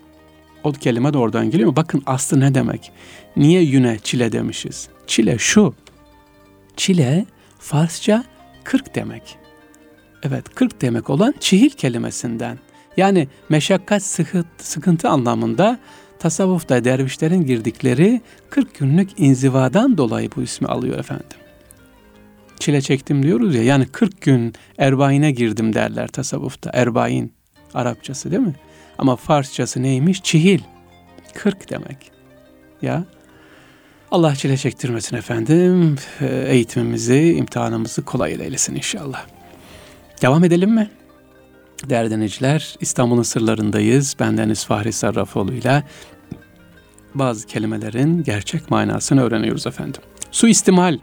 O 0.63 0.71
kelime 0.71 1.13
de 1.13 1.17
oradan 1.17 1.49
geliyor 1.51 1.69
mu? 1.69 1.75
Bakın 1.75 2.03
aslı 2.05 2.39
ne 2.39 2.55
demek? 2.55 2.91
Niye 3.37 3.61
yüne 3.61 3.99
çile 4.03 4.31
demişiz? 4.31 4.89
Çile 5.07 5.37
şu. 5.37 5.73
Çile 6.77 7.25
Farsça 7.59 8.23
kırk 8.63 8.95
demek. 8.95 9.37
Evet 10.23 10.55
kırk 10.55 10.81
demek 10.81 11.09
olan 11.09 11.33
çihil 11.39 11.69
kelimesinden. 11.69 12.59
Yani 12.97 13.27
meşakkat 13.49 14.03
sıkıntı 14.57 15.09
anlamında 15.09 15.79
tasavvufta 16.19 16.83
dervişlerin 16.83 17.45
girdikleri 17.45 18.21
40 18.49 18.79
günlük 18.79 19.09
inzivadan 19.17 19.97
dolayı 19.97 20.29
bu 20.35 20.41
ismi 20.41 20.67
alıyor 20.67 20.99
efendim. 20.99 21.37
Çile 22.59 22.81
çektim 22.81 23.23
diyoruz 23.23 23.55
ya 23.55 23.63
yani 23.63 23.85
40 23.85 24.21
gün 24.21 24.53
erbaine 24.77 25.31
girdim 25.31 25.73
derler 25.73 26.07
tasavvufta. 26.07 26.69
Erbain 26.73 27.33
Arapçası 27.73 28.31
değil 28.31 28.41
mi? 28.41 28.55
Ama 28.97 29.15
Farsçası 29.15 29.83
neymiş? 29.83 30.23
Çihil. 30.23 30.59
40 31.33 31.69
demek. 31.69 32.11
Ya 32.81 33.05
Allah 34.11 34.35
çile 34.35 34.57
çektirmesin 34.57 35.15
efendim. 35.17 35.95
Eğitimimizi, 36.47 37.33
imtihanımızı 37.33 38.05
kolay 38.05 38.31
eylesin 38.31 38.75
inşallah. 38.75 39.25
Devam 40.21 40.43
edelim 40.43 40.71
mi? 40.71 40.89
Değerli 41.83 42.11
dinleyiciler, 42.11 42.75
İstanbul'un 42.81 43.23
sırlarındayız. 43.23 44.15
Bendeniz 44.19 44.65
Fahri 44.65 44.93
Sarrafoğlu 44.93 45.53
ile 45.53 45.83
bazı 47.15 47.47
kelimelerin 47.47 48.23
gerçek 48.23 48.71
manasını 48.71 49.23
öğreniyoruz 49.23 49.67
efendim. 49.67 50.01
Suistimal. 50.31 50.99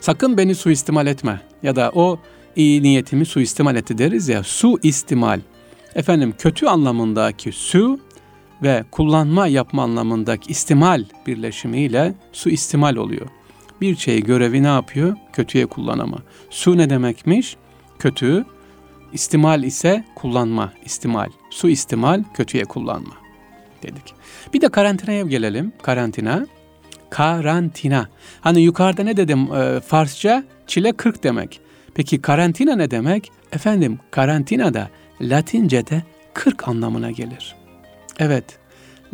Sakın 0.00 0.36
beni 0.36 0.54
suistimal 0.54 1.06
etme. 1.06 1.40
Ya 1.62 1.76
da 1.76 1.90
o 1.94 2.18
iyi 2.56 2.82
niyetimi 2.82 3.26
suistimal 3.26 3.76
etti 3.76 3.98
deriz 3.98 4.28
ya. 4.28 4.42
Su 4.42 4.78
istimal. 4.82 5.40
Efendim 5.94 6.34
kötü 6.38 6.66
anlamındaki 6.66 7.52
su 7.52 8.00
ve 8.62 8.84
kullanma 8.90 9.46
yapma 9.46 9.82
anlamındaki 9.82 10.50
istimal 10.50 11.04
birleşimiyle 11.26 12.14
su 12.32 12.50
istimal 12.50 12.96
oluyor. 12.96 13.26
Bir 13.80 13.96
şeyi 13.96 14.22
görevi 14.22 14.62
ne 14.62 14.66
yapıyor? 14.66 15.16
Kötüye 15.32 15.66
kullanama. 15.66 16.18
Su 16.50 16.78
ne 16.78 16.90
demekmiş? 16.90 17.56
Kötü. 17.98 18.44
İstimal 19.12 19.62
ise 19.62 20.04
kullanma, 20.14 20.72
istimal. 20.84 21.30
Su 21.50 21.68
istimal, 21.68 22.24
kötüye 22.34 22.64
kullanma 22.64 23.14
dedik. 23.82 24.14
Bir 24.54 24.60
de 24.60 24.68
karantinaya 24.68 25.22
gelelim. 25.22 25.72
Karantina. 25.82 26.46
Karantina. 27.10 28.08
Hani 28.40 28.62
yukarıda 28.62 29.02
ne 29.02 29.16
dedim 29.16 29.54
e, 29.54 29.80
Farsça? 29.80 30.44
Çile 30.66 30.92
40 30.92 31.24
demek. 31.24 31.60
Peki 31.94 32.22
karantina 32.22 32.76
ne 32.76 32.90
demek? 32.90 33.32
Efendim 33.52 33.98
karantinada 34.10 34.90
Latince'de 35.20 36.02
40 36.34 36.68
anlamına 36.68 37.10
gelir. 37.10 37.56
Evet, 38.18 38.44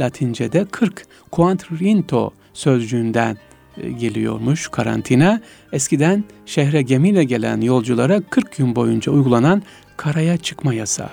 Latince'de 0.00 0.64
40. 0.64 1.04
Quantrinto 1.30 2.32
sözcüğünden 2.52 3.36
e, 3.76 3.90
geliyormuş 3.90 4.68
karantina. 4.68 5.40
Eskiden 5.72 6.24
şehre 6.46 6.82
gemiyle 6.82 7.24
gelen 7.24 7.60
yolculara 7.60 8.20
40 8.20 8.56
gün 8.56 8.76
boyunca 8.76 9.12
uygulanan 9.12 9.62
karaya 9.98 10.36
çıkma 10.36 10.74
yasağı. 10.74 11.10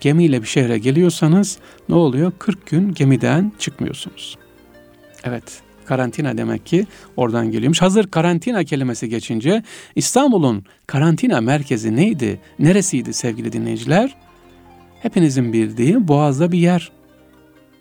Gemiyle 0.00 0.42
bir 0.42 0.46
şehre 0.46 0.78
geliyorsanız 0.78 1.58
ne 1.88 1.94
oluyor? 1.94 2.32
40 2.38 2.66
gün 2.66 2.94
gemiden 2.94 3.52
çıkmıyorsunuz. 3.58 4.38
Evet, 5.24 5.60
karantina 5.84 6.38
demek 6.38 6.66
ki 6.66 6.86
oradan 7.16 7.50
geliyormuş. 7.50 7.82
Hazır 7.82 8.06
karantina 8.06 8.64
kelimesi 8.64 9.08
geçince 9.08 9.62
İstanbul'un 9.94 10.64
karantina 10.86 11.40
merkezi 11.40 11.96
neydi? 11.96 12.40
Neresiydi 12.58 13.12
sevgili 13.12 13.52
dinleyiciler? 13.52 14.14
Hepinizin 15.02 15.52
bildiği 15.52 16.08
Boğaz'da 16.08 16.52
bir 16.52 16.58
yer. 16.58 16.92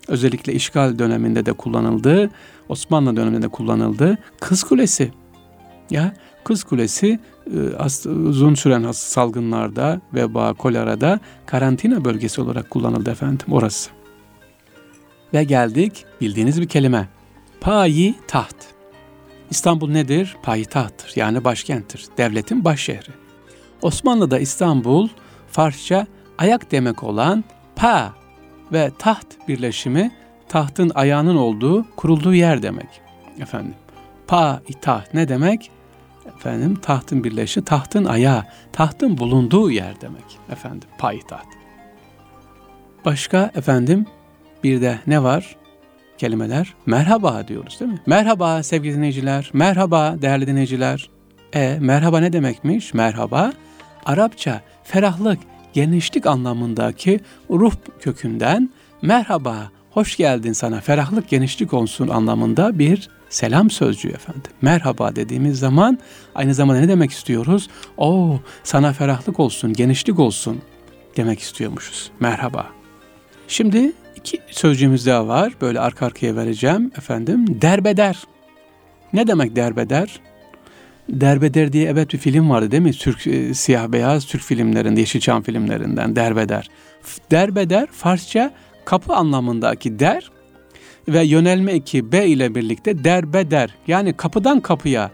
Özellikle 0.08 0.54
işgal 0.54 1.00
döneminde 1.00 1.46
de 1.46 1.54
kullanıldı. 1.54 2.30
Osmanlı 2.70 3.18
döneminde 3.18 3.42
de 3.42 3.48
kullanıldı. 3.48 4.18
Kız 4.40 4.64
Kulesi. 4.64 5.12
Ya 5.90 6.14
Kız 6.44 6.64
Kulesi 6.64 7.20
e, 8.06 8.10
uzun 8.10 8.56
süren 8.56 8.92
salgınlarda, 8.92 10.02
veba, 10.14 10.54
kolerada 10.54 11.20
karantina 11.46 12.06
bölgesi 12.06 12.42
olarak 12.42 12.70
kullanıldı 12.70 13.12
efendim 13.12 13.46
orası. 13.52 13.90
Ve 15.34 15.44
geldik 15.44 16.06
bildiğiniz 16.22 16.62
bir 16.62 16.68
kelime. 16.68 17.08
Payi 17.62 18.16
taht. 18.28 18.56
İstanbul 19.50 19.90
nedir? 19.90 20.38
Payitahttır 20.44 21.14
yani 21.16 21.44
başkenttir. 21.44 22.06
Devletin 22.18 22.66
baş 22.66 22.80
şehri. 22.80 23.12
Osmanlı'da 23.82 24.40
İstanbul 24.40 25.10
Farsça 25.52 26.08
ayak 26.38 26.72
demek 26.72 27.04
olan 27.04 27.44
pa 27.76 28.14
ve 28.74 28.92
taht 29.00 29.48
birleşimi 29.48 30.12
tahtın 30.50 30.92
ayağının 30.96 31.36
olduğu, 31.36 31.86
kurulduğu 31.96 32.34
yer 32.34 32.62
demek. 32.62 33.02
Efendim. 33.40 33.74
Pa 34.28 34.62
taht 34.82 35.14
ne 35.14 35.28
demek? 35.28 35.72
Efendim 36.28 36.76
tahtın 36.76 37.24
birleşi, 37.24 37.66
tahtın 37.66 38.06
ayağı, 38.06 38.44
tahtın 38.74 39.18
bulunduğu 39.18 39.72
yer 39.72 40.02
demek. 40.02 40.40
Efendim 40.52 40.90
payitaht. 40.98 41.46
Başka 43.06 43.52
efendim 43.56 44.06
bir 44.64 44.82
de 44.82 45.00
ne 45.08 45.24
var? 45.24 45.56
Kelimeler 46.18 46.74
merhaba 46.86 47.48
diyoruz 47.48 47.80
değil 47.80 47.92
mi? 47.92 48.00
Merhaba 48.06 48.64
sevgili 48.64 48.96
dinleyiciler, 48.96 49.50
merhaba 49.54 50.16
değerli 50.22 50.48
dinleyiciler. 50.48 51.10
E 51.54 51.78
merhaba 51.82 52.20
ne 52.20 52.34
demekmiş? 52.34 52.94
Merhaba 52.94 53.54
Arapça 54.06 54.62
ferahlık, 54.84 55.40
genişlik 55.74 56.26
anlamındaki 56.26 57.20
ruh 57.50 57.74
kökünden 58.00 58.70
merhaba, 59.02 59.72
hoş 59.92 60.18
geldin 60.18 60.54
sana, 60.54 60.82
ferahlık, 60.82 61.30
genişlik 61.30 61.74
olsun 61.74 62.08
anlamında 62.08 62.80
bir 62.80 63.10
selam 63.30 63.70
sözcüğü 63.70 64.10
efendim. 64.10 64.52
Merhaba 64.62 65.16
dediğimiz 65.16 65.60
zaman 65.60 66.00
aynı 66.36 66.54
zamanda 66.54 66.82
ne 66.82 66.88
demek 66.88 67.12
istiyoruz? 67.12 67.70
O 67.98 68.40
sana 68.64 68.94
ferahlık 68.94 69.40
olsun, 69.40 69.74
genişlik 69.74 70.20
olsun 70.20 70.62
demek 71.18 71.40
istiyormuşuz. 71.40 72.12
Merhaba. 72.20 72.68
Şimdi 73.48 73.92
iki 74.16 74.40
sözcüğümüz 74.52 75.06
daha 75.06 75.28
var. 75.28 75.54
Böyle 75.62 75.80
arka 75.80 76.06
arkaya 76.06 76.36
vereceğim 76.36 76.92
efendim. 76.98 77.62
Derbeder. 77.62 78.24
Ne 79.14 79.28
demek 79.28 79.56
derbeder? 79.56 80.20
Derbeder 81.10 81.74
diye 81.74 81.90
evet 81.90 82.14
bir 82.14 82.18
film 82.18 82.50
vardı 82.50 82.72
değil 82.72 82.84
mi? 82.84 82.92
Türk 82.92 83.28
e, 83.28 83.54
siyah 83.54 83.88
beyaz 83.88 84.26
Türk 84.26 84.42
filmlerinde, 84.42 85.00
Yeşilçam 85.00 85.44
filmlerinden 85.44 86.16
Derbeder. 86.16 86.70
Derbeder 87.32 87.88
Farsça 87.92 88.54
kapı 88.86 89.14
anlamındaki 89.14 90.00
der 90.00 90.32
ve 91.08 91.24
yönelme 91.24 91.72
eki 91.72 92.12
B 92.12 92.28
ile 92.28 92.56
birlikte 92.56 93.04
derbeder 93.04 93.76
yani 93.88 94.14
kapıdan 94.14 94.60
kapıya 94.60 95.12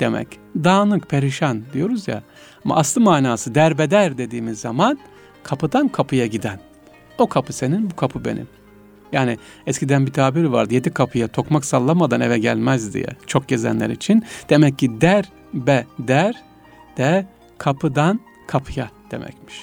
demek. 0.00 0.28
Dağınık, 0.56 1.10
perişan 1.10 1.62
diyoruz 1.72 2.08
ya. 2.08 2.22
Ama 2.64 2.76
aslı 2.76 3.00
manası 3.00 3.54
derbeder 3.54 4.18
dediğimiz 4.18 4.60
zaman 4.60 4.98
kapıdan 5.42 5.88
kapıya 5.88 6.26
giden. 6.26 6.60
O 7.18 7.26
kapı 7.26 7.52
senin, 7.52 7.90
bu 7.90 7.96
kapı 7.96 8.24
benim. 8.24 8.48
Yani 9.12 9.38
eskiden 9.66 10.06
bir 10.06 10.12
tabir 10.12 10.44
vardı. 10.44 10.74
Yedi 10.74 10.90
kapıya 10.90 11.28
tokmak 11.28 11.64
sallamadan 11.64 12.20
eve 12.20 12.38
gelmez 12.38 12.94
diye. 12.94 13.08
Çok 13.26 13.48
gezenler 13.48 13.90
için. 13.90 14.24
Demek 14.50 14.78
ki 14.78 15.00
der 15.00 15.24
be 15.54 15.86
der 15.98 16.42
de 16.96 17.26
kapıdan 17.58 18.20
kapıya 18.46 18.90
demekmiş. 19.10 19.54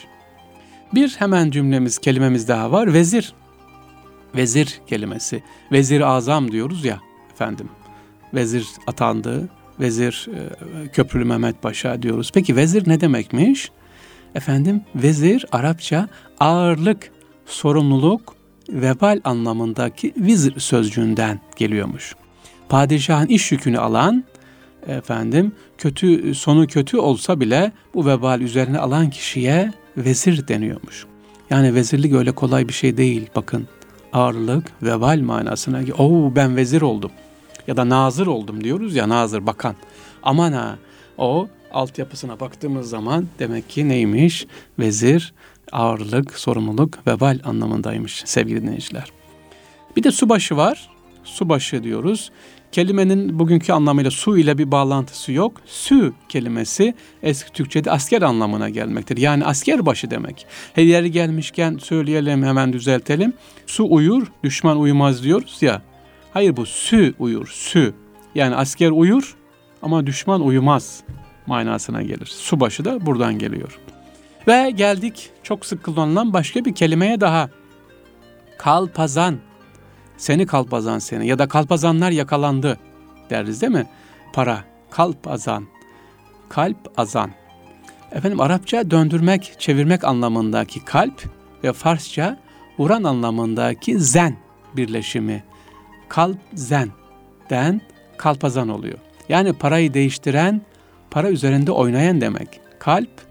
Bir 0.94 1.16
hemen 1.20 1.52
cümlemiz, 1.52 1.98
kelimemiz 1.98 2.48
daha 2.48 2.72
var. 2.72 2.94
Vezir. 2.94 3.34
Vezir 4.36 4.82
kelimesi. 4.88 5.44
Vezir 5.72 6.02
azam 6.02 6.52
diyoruz 6.52 6.86
ya 6.86 7.00
efendim. 7.34 7.70
Vezir 8.34 8.68
atandı. 8.88 9.50
Vezir 9.80 10.30
e, 10.36 10.88
Köprülü 10.88 11.26
Mehmet 11.26 11.62
Paşa 11.62 12.02
diyoruz. 12.02 12.32
Peki 12.34 12.56
vezir 12.56 12.88
ne 12.88 13.02
demekmiş? 13.02 13.72
Efendim 14.36 14.82
vezir 14.96 15.46
Arapça 15.52 16.10
ağırlık, 16.40 17.12
sorumluluk, 17.46 18.36
vebal 18.70 19.22
anlamındaki 19.24 20.14
vizir 20.18 20.60
sözcüğünden 20.60 21.40
geliyormuş. 21.56 22.16
Padişahın 22.70 23.28
iş 23.28 23.52
yükünü 23.52 23.80
alan 23.80 24.24
efendim 24.88 25.52
kötü 25.78 26.36
sonu 26.36 26.68
kötü 26.68 26.98
olsa 26.98 27.40
bile 27.40 27.72
bu 27.94 28.06
vebal 28.06 28.42
üzerine 28.42 28.80
alan 28.80 29.10
kişiye 29.10 29.74
vezir 29.98 30.48
deniyormuş. 30.48 31.06
Yani 31.50 31.76
vezirlik 31.76 32.14
öyle 32.14 32.32
kolay 32.32 32.68
bir 32.68 32.74
şey 32.74 32.98
değil 32.98 33.30
bakın. 33.36 33.68
Ağırlık, 34.14 34.72
vebal 34.84 35.20
manasına. 35.20 35.82
Oo 35.98 36.36
ben 36.36 36.56
vezir 36.56 36.82
oldum. 36.82 37.12
Ya 37.68 37.78
da 37.78 37.90
nazır 37.90 38.28
oldum 38.28 38.64
diyoruz 38.64 38.96
ya 38.96 39.10
nazır 39.10 39.46
bakan. 39.48 39.76
Aman 40.24 40.52
ha 40.52 40.76
o 41.18 41.48
altyapısına 41.74 42.40
baktığımız 42.40 42.90
zaman 42.90 43.28
demek 43.40 43.70
ki 43.70 43.90
neymiş? 43.90 44.48
Vezir, 44.80 45.34
ağırlık, 45.72 46.40
sorumluluk, 46.40 47.08
vebal 47.08 47.40
anlamındaymış 47.44 48.24
sevgili 48.26 48.62
dinleyiciler. 48.62 49.12
Bir 49.96 50.04
de 50.04 50.12
subaşı 50.12 50.58
var. 50.58 50.90
Subaşı 51.24 51.84
diyoruz. 51.84 52.32
Kelimenin 52.72 53.40
bugünkü 53.40 53.74
anlamıyla 53.74 54.12
su 54.12 54.38
ile 54.38 54.58
bir 54.58 54.72
bağlantısı 54.72 55.32
yok. 55.32 55.62
Sü 55.66 56.14
kelimesi 56.30 56.94
eski 57.24 57.52
Türkçe'de 57.52 57.92
asker 57.92 58.22
anlamına 58.22 58.70
gelmektir. 58.70 59.18
Yani 59.18 59.46
asker 59.46 59.86
başı 59.86 60.12
demek. 60.12 60.48
Her 60.74 60.84
yeri 60.84 61.12
gelmişken 61.12 61.78
söyleyelim 61.78 62.44
hemen 62.44 62.74
düzeltelim. 62.74 63.34
Su 63.68 63.88
uyur, 63.90 64.28
düşman 64.44 64.80
uyumaz 64.80 65.24
diyoruz 65.24 65.58
ya. 65.62 65.82
Hayır 66.34 66.58
bu 66.58 66.66
sü 66.66 67.14
uyur, 67.20 67.48
sü. 67.48 67.94
Yani 68.36 68.56
asker 68.56 68.92
uyur 68.92 69.36
ama 69.82 70.08
düşman 70.08 70.42
uyumaz 70.42 71.04
manasına 71.48 72.02
gelir. 72.02 72.26
Subaşı 72.26 72.86
da 72.86 73.06
buradan 73.06 73.40
geliyor. 73.40 73.80
Ve 74.48 74.72
geldik 74.72 75.30
çok 75.44 75.66
sık 75.66 75.84
kullanılan 75.84 76.34
başka 76.34 76.66
bir 76.66 76.76
kelimeye 76.76 77.22
daha. 77.22 77.50
Kalpazan. 78.58 79.38
Seni 80.22 80.46
kalpazan 80.46 81.00
seni 81.00 81.28
ya 81.28 81.40
da 81.40 81.48
kalpazanlar 81.48 82.12
yakalandı 82.12 82.78
deriz 83.30 83.62
değil 83.62 83.74
mi? 83.74 83.88
Para, 84.34 84.64
kalpazan, 84.92 85.66
kalp 86.50 86.78
azan. 86.98 87.32
Efendim 88.12 88.42
Arapça 88.42 88.92
döndürmek, 88.92 89.56
çevirmek 89.60 90.04
anlamındaki 90.04 90.86
kalp 90.86 91.24
ve 91.64 91.74
Farsça 91.74 92.40
vuran 92.80 93.04
anlamındaki 93.04 94.00
zen 94.00 94.36
birleşimi. 94.78 95.44
Kalp 96.10 96.38
zen 96.54 96.90
den 97.50 97.82
kalpazan 98.18 98.70
oluyor. 98.70 98.98
Yani 99.30 99.54
parayı 99.54 99.94
değiştiren, 99.94 100.62
para 101.12 101.30
üzerinde 101.30 101.72
oynayan 101.72 102.22
demek. 102.22 102.60
Kalp, 102.80 103.22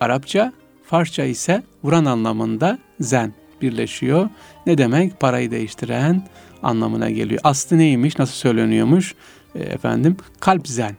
Arapça, 0.00 0.52
Farsça 0.84 1.24
ise 1.24 1.62
vuran 1.84 2.04
anlamında 2.04 2.78
zen 3.00 3.32
birleşiyor. 3.62 4.28
Ne 4.66 4.78
demek? 4.78 5.20
Parayı 5.20 5.50
değiştiren 5.50 6.26
anlamına 6.62 7.10
geliyor. 7.10 7.40
Aslı 7.44 7.78
neymiş? 7.78 8.18
Nasıl 8.18 8.34
söyleniyormuş? 8.34 9.14
E, 9.54 9.58
efendim, 9.58 10.16
kalp 10.40 10.68
zen. 10.68 10.96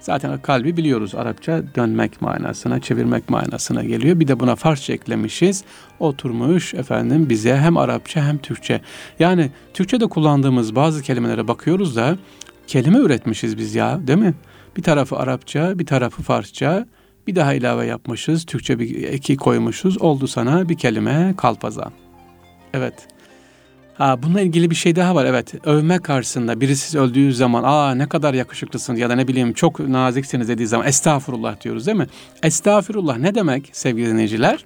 Zaten 0.00 0.42
kalbi 0.42 0.76
biliyoruz 0.76 1.14
Arapça 1.14 1.62
dönmek 1.74 2.22
manasına, 2.22 2.80
çevirmek 2.80 3.28
manasına 3.28 3.84
geliyor. 3.84 4.20
Bir 4.20 4.28
de 4.28 4.40
buna 4.40 4.56
Farsça 4.56 4.92
eklemişiz. 4.92 5.64
Oturmuş 6.00 6.74
efendim 6.74 7.28
bize 7.28 7.56
hem 7.56 7.76
Arapça 7.76 8.26
hem 8.26 8.38
Türkçe. 8.38 8.80
Yani 9.18 9.50
Türkçe'de 9.74 10.06
kullandığımız 10.06 10.74
bazı 10.74 11.02
kelimelere 11.02 11.48
bakıyoruz 11.48 11.96
da 11.96 12.18
kelime 12.66 12.98
üretmişiz 12.98 13.58
biz 13.58 13.74
ya 13.74 14.06
değil 14.06 14.18
mi? 14.18 14.34
Bir 14.76 14.82
tarafı 14.82 15.16
Arapça, 15.16 15.78
bir 15.78 15.86
tarafı 15.86 16.22
Farsça, 16.22 16.86
bir 17.26 17.36
daha 17.36 17.54
ilave 17.54 17.86
yapmışız. 17.86 18.46
Türkçe 18.46 18.78
bir 18.78 19.02
eki 19.02 19.36
koymuşuz. 19.36 20.02
Oldu 20.02 20.26
sana 20.26 20.68
bir 20.68 20.78
kelime 20.78 21.34
kalpazan. 21.36 21.92
Evet. 22.74 22.94
Ha, 23.94 24.22
bununla 24.22 24.40
ilgili 24.40 24.70
bir 24.70 24.74
şey 24.74 24.96
daha 24.96 25.14
var. 25.14 25.24
Evet. 25.24 25.54
Övme 25.66 25.98
karşısında 25.98 26.60
birisi 26.60 26.98
öldüğü 26.98 27.34
zaman 27.34 27.62
aa 27.66 27.94
ne 27.94 28.08
kadar 28.08 28.34
yakışıklısın 28.34 28.96
ya 28.96 29.10
da 29.10 29.14
ne 29.14 29.28
bileyim 29.28 29.52
çok 29.52 29.80
naziksiniz 29.80 30.48
dediği 30.48 30.66
zaman 30.66 30.86
estağfurullah 30.86 31.60
diyoruz 31.60 31.86
değil 31.86 31.98
mi? 31.98 32.06
Estağfurullah 32.42 33.18
ne 33.18 33.34
demek 33.34 33.70
sevgili 33.72 34.06
dinleyiciler? 34.06 34.64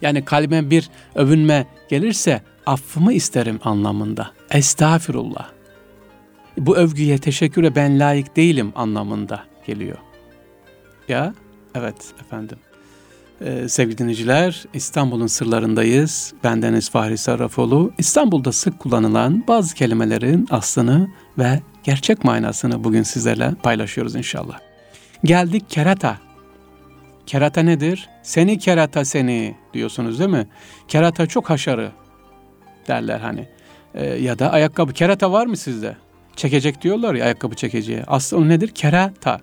Yani 0.00 0.24
kalbime 0.24 0.70
bir 0.70 0.90
övünme 1.14 1.66
gelirse 1.88 2.42
affımı 2.66 3.12
isterim 3.12 3.60
anlamında. 3.64 4.30
Estağfirullah. 4.50 5.48
Bu 6.58 6.76
övgüye, 6.76 7.18
teşekküre 7.18 7.74
ben 7.74 8.00
layık 8.00 8.36
değilim 8.36 8.72
anlamında 8.74 9.44
geliyor. 9.66 9.98
Ya, 11.08 11.34
evet 11.74 12.14
efendim. 12.20 12.58
Ee, 13.40 13.68
sevgili 13.68 13.98
dinleyiciler, 13.98 14.64
İstanbul'un 14.74 15.26
sırlarındayız. 15.26 16.32
Bendeniz 16.44 16.90
Fahri 16.90 17.18
Sarrafoğlu. 17.18 17.92
İstanbul'da 17.98 18.52
sık 18.52 18.78
kullanılan 18.78 19.44
bazı 19.48 19.74
kelimelerin 19.74 20.46
aslını 20.50 21.08
ve 21.38 21.60
gerçek 21.84 22.24
manasını 22.24 22.84
bugün 22.84 23.02
sizlerle 23.02 23.54
paylaşıyoruz 23.62 24.14
inşallah. 24.14 24.58
Geldik 25.24 25.70
kerata. 25.70 26.18
Kerata 27.26 27.60
nedir? 27.60 28.08
Seni 28.22 28.58
kerata 28.58 29.04
seni 29.04 29.56
diyorsunuz 29.74 30.18
değil 30.18 30.30
mi? 30.30 30.46
Kerata 30.88 31.26
çok 31.26 31.50
haşarı 31.50 31.90
derler 32.88 33.20
hani. 33.20 33.48
Ee, 33.94 34.04
ya 34.06 34.38
da 34.38 34.52
ayakkabı. 34.52 34.92
Kerata 34.92 35.32
var 35.32 35.46
mı 35.46 35.56
sizde? 35.56 35.96
Çekecek 36.36 36.82
diyorlar 36.82 37.14
ya 37.14 37.24
ayakkabı 37.24 37.54
çekeceği. 37.54 38.02
Aslında 38.06 38.42
o 38.42 38.48
nedir? 38.48 38.68
Kerata. 38.68 39.40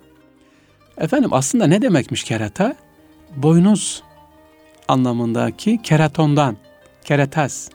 Efendim 0.97 1.33
aslında 1.33 1.67
ne 1.67 1.81
demekmiş 1.81 2.23
kerata? 2.23 2.75
Boynuz 3.35 4.03
anlamındaki 4.87 5.81
keratondan, 5.81 6.57
keratas 7.03 7.69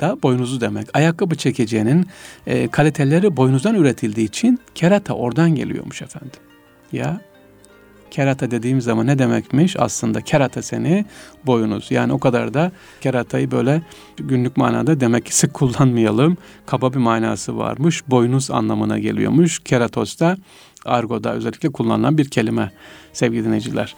da 0.00 0.22
boynuzu 0.22 0.60
demek. 0.60 0.88
Ayakkabı 0.94 1.34
çekeceğinin 1.34 2.06
e, 2.46 2.68
kaliteleri 2.68 3.36
boynuzdan 3.36 3.74
üretildiği 3.74 4.26
için 4.26 4.58
kerata 4.74 5.14
oradan 5.14 5.54
geliyormuş 5.54 6.02
efendim. 6.02 6.40
Ya 6.92 7.20
kerata 8.10 8.50
dediğim 8.50 8.80
zaman 8.80 9.06
ne 9.06 9.18
demekmiş? 9.18 9.76
Aslında 9.78 10.20
kerata 10.20 10.62
seni 10.62 11.04
boyunuz. 11.46 11.90
Yani 11.90 12.12
o 12.12 12.18
kadar 12.18 12.54
da 12.54 12.72
keratayı 13.00 13.50
böyle 13.50 13.82
günlük 14.16 14.56
manada 14.56 15.00
demek 15.00 15.26
ki 15.26 15.36
sık 15.36 15.54
kullanmayalım. 15.54 16.36
Kaba 16.66 16.92
bir 16.92 16.98
manası 16.98 17.56
varmış. 17.58 18.08
Boynuz 18.08 18.50
anlamına 18.50 18.98
geliyormuş. 18.98 19.58
Keratos 19.58 20.20
da 20.20 20.36
argoda 20.84 21.32
özellikle 21.32 21.68
kullanılan 21.68 22.18
bir 22.18 22.30
kelime 22.30 22.72
sevgili 23.12 23.44
dinleyiciler. 23.44 23.94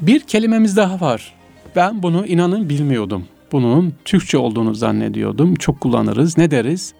Bir 0.00 0.20
kelimemiz 0.20 0.76
daha 0.76 1.00
var. 1.00 1.34
Ben 1.76 2.02
bunu 2.02 2.26
inanın 2.26 2.68
bilmiyordum. 2.68 3.26
Bunun 3.52 3.94
Türkçe 4.04 4.38
olduğunu 4.38 4.74
zannediyordum. 4.74 5.54
Çok 5.54 5.80
kullanırız. 5.80 6.38
Ne 6.38 6.50
deriz? 6.50 6.94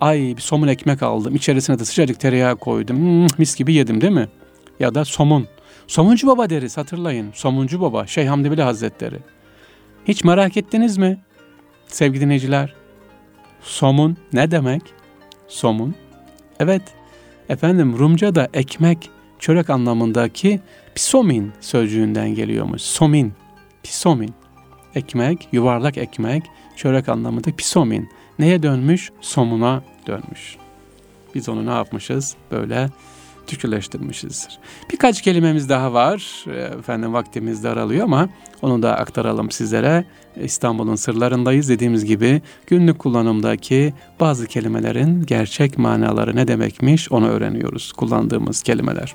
Ay 0.00 0.18
bir 0.36 0.42
somun 0.42 0.68
ekmek 0.68 1.02
aldım. 1.02 1.34
İçerisine 1.34 1.78
de 1.78 1.84
sıcacık 1.84 2.20
tereyağı 2.20 2.56
koydum. 2.56 2.96
Hmm, 2.96 3.26
mis 3.38 3.56
gibi 3.56 3.74
yedim 3.74 4.00
değil 4.00 4.12
mi? 4.12 4.28
Ya 4.80 4.94
da 4.94 5.04
somun. 5.04 5.46
Somuncu 5.86 6.26
Baba 6.26 6.50
deriz 6.50 6.76
hatırlayın. 6.76 7.32
Somuncu 7.34 7.80
Baba 7.80 8.06
Şeyh 8.06 8.28
Hamdi 8.28 8.50
Bili 8.50 8.62
Hazretleri. 8.62 9.18
Hiç 10.08 10.24
merak 10.24 10.56
ettiniz 10.56 10.98
mi? 10.98 11.18
Sevgili 11.86 12.20
dinleyiciler. 12.20 12.74
Somun 13.62 14.16
ne 14.32 14.50
demek? 14.50 14.82
Somun. 15.48 15.94
Evet. 16.60 16.82
Efendim 17.48 17.98
Rumca'da 17.98 18.48
ekmek, 18.54 19.10
çörek 19.38 19.70
anlamındaki 19.70 20.60
pisomin 20.94 21.52
sözcüğünden 21.60 22.34
geliyormuş. 22.34 22.82
Somin, 22.82 23.32
pisomin. 23.82 24.34
Ekmek, 24.94 25.48
yuvarlak 25.52 25.98
ekmek, 25.98 26.42
çörek 26.76 27.08
anlamında 27.08 27.50
pisomin. 27.56 28.08
Neye 28.38 28.62
dönmüş? 28.62 29.10
Somuna 29.20 29.82
dönmüş. 30.06 30.56
Biz 31.34 31.48
onu 31.48 31.66
ne 31.66 31.70
yapmışız? 31.70 32.36
Böyle 32.50 32.88
Türkçeleştirmişizdir. 33.46 34.58
Birkaç 34.92 35.22
kelimemiz 35.22 35.68
daha 35.68 35.92
var. 35.92 36.44
Efendim 36.78 37.12
vaktimiz 37.12 37.64
daralıyor 37.64 38.04
ama 38.04 38.28
onu 38.62 38.82
da 38.82 38.96
aktaralım 38.96 39.50
sizlere. 39.50 40.04
İstanbul'un 40.36 40.96
sırlarındayız 40.96 41.68
dediğimiz 41.68 42.04
gibi 42.04 42.42
günlük 42.66 42.98
kullanımdaki 42.98 43.94
bazı 44.20 44.46
kelimelerin 44.46 45.22
gerçek 45.26 45.78
manaları 45.78 46.36
ne 46.36 46.48
demekmiş 46.48 47.12
onu 47.12 47.28
öğreniyoruz 47.28 47.92
kullandığımız 47.92 48.62
kelimeler. 48.62 49.14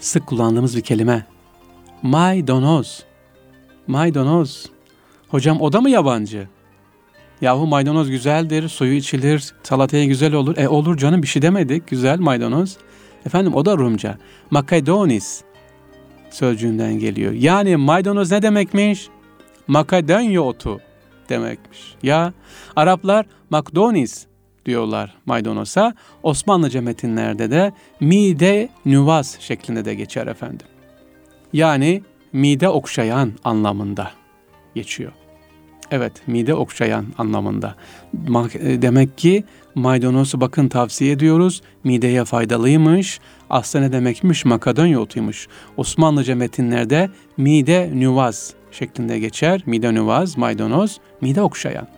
Sık 0.00 0.26
kullandığımız 0.26 0.76
bir 0.76 0.82
kelime. 0.82 1.26
Maydanoz. 2.02 3.04
Maydanoz. 3.86 4.66
Hocam 5.28 5.60
o 5.60 5.72
da 5.72 5.80
mı 5.80 5.90
yabancı? 5.90 6.48
Yahu 7.40 7.66
maydanoz 7.66 8.10
güzeldir, 8.10 8.68
suyu 8.68 8.94
içilir, 8.94 9.54
salataya 9.62 10.04
güzel 10.04 10.34
olur. 10.34 10.56
E 10.56 10.68
olur 10.68 10.96
canım 10.96 11.22
bir 11.22 11.26
şey 11.26 11.42
demedik, 11.42 11.88
güzel 11.88 12.18
maydanoz. 12.18 12.76
Efendim 13.26 13.54
o 13.54 13.64
da 13.64 13.76
Rumca. 13.78 14.18
Makedonis 14.50 15.42
sözcüğünden 16.30 16.98
geliyor. 16.98 17.32
Yani 17.32 17.76
maydanoz 17.76 18.30
ne 18.30 18.42
demekmiş? 18.42 19.08
Makedonya 19.66 20.42
otu 20.42 20.80
demekmiş. 21.28 21.94
Ya 22.02 22.32
Araplar 22.76 23.26
Makdonis 23.50 24.26
diyorlar 24.66 25.14
maydanoza. 25.26 25.94
Osmanlıca 26.22 26.82
metinlerde 26.82 27.50
de 27.50 27.72
mide 28.00 28.68
nüvaz 28.84 29.36
şeklinde 29.40 29.84
de 29.84 29.94
geçer 29.94 30.26
efendim. 30.26 30.66
Yani 31.52 32.02
mide 32.32 32.68
okşayan 32.68 33.32
anlamında 33.44 34.10
geçiyor. 34.74 35.12
Evet, 35.94 36.12
mide 36.26 36.54
okşayan 36.54 37.06
anlamında. 37.18 37.74
Demek 38.62 39.18
ki 39.18 39.44
maydanozu 39.74 40.40
bakın 40.40 40.68
tavsiye 40.68 41.12
ediyoruz. 41.12 41.62
Mideye 41.84 42.24
faydalıymış. 42.24 43.20
Aslında 43.50 43.84
ne 43.84 43.92
demekmiş? 43.92 44.44
Makadonya 44.44 45.00
otuymuş. 45.00 45.48
Osmanlıca 45.76 46.36
metinlerde 46.36 47.10
mide 47.36 47.90
nüvaz 47.94 48.54
şeklinde 48.70 49.18
geçer. 49.18 49.62
Mide 49.66 49.94
nüvaz, 49.94 50.38
maydanoz, 50.38 51.00
mide 51.20 51.42
okşayan. 51.42 51.88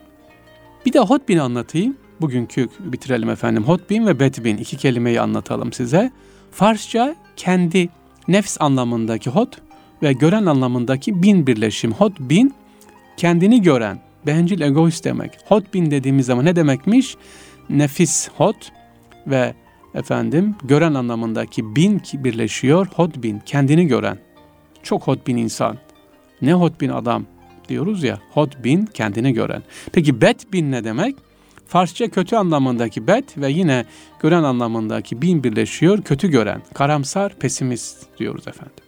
Bir 0.86 0.92
de 0.92 0.98
hotbin 0.98 1.38
anlatayım. 1.38 1.96
Bugünkü 2.20 2.68
bitirelim 2.80 3.30
efendim. 3.30 3.64
Hotbin 3.64 4.06
ve 4.06 4.20
betbin 4.20 4.56
iki 4.56 4.76
kelimeyi 4.76 5.20
anlatalım 5.20 5.72
size. 5.72 6.10
Farsça 6.50 7.14
kendi 7.36 7.88
nefs 8.28 8.56
anlamındaki 8.60 9.30
hot 9.30 9.58
ve 10.02 10.12
gören 10.12 10.46
anlamındaki 10.46 11.22
bin 11.22 11.46
birleşim. 11.46 11.92
Hotbin 11.92 12.54
kendini 13.16 13.62
gören, 13.62 13.98
bencil 14.26 14.60
egoist 14.60 15.04
demek. 15.04 15.38
Hot 15.44 15.74
bin 15.74 15.90
dediğimiz 15.90 16.26
zaman 16.26 16.44
ne 16.44 16.56
demekmiş? 16.56 17.16
Nefis 17.68 18.28
hot, 18.28 18.72
ve 19.26 19.54
efendim 19.94 20.54
gören 20.64 20.94
anlamındaki 20.94 21.76
bin 21.76 22.02
birleşiyor. 22.14 22.86
Hodbin 22.86 23.42
kendini 23.46 23.86
gören. 23.86 24.18
Çok 24.82 25.02
hodbin 25.02 25.36
insan. 25.36 25.78
Ne 26.42 26.52
hodbin 26.52 26.88
adam 26.88 27.26
diyoruz 27.68 28.04
ya. 28.04 28.18
Hodbin 28.32 28.86
kendini 28.86 29.32
gören. 29.32 29.62
Peki 29.92 30.20
betbin 30.20 30.72
ne 30.72 30.84
demek? 30.84 31.16
Farsça 31.66 32.08
kötü 32.08 32.36
anlamındaki 32.36 33.06
bet 33.06 33.38
ve 33.38 33.50
yine 33.50 33.84
gören 34.20 34.42
anlamındaki 34.42 35.22
bin 35.22 35.44
birleşiyor. 35.44 36.02
Kötü 36.02 36.30
gören, 36.30 36.62
karamsar, 36.74 37.34
pesimist 37.38 38.18
diyoruz 38.18 38.48
efendim. 38.48 38.83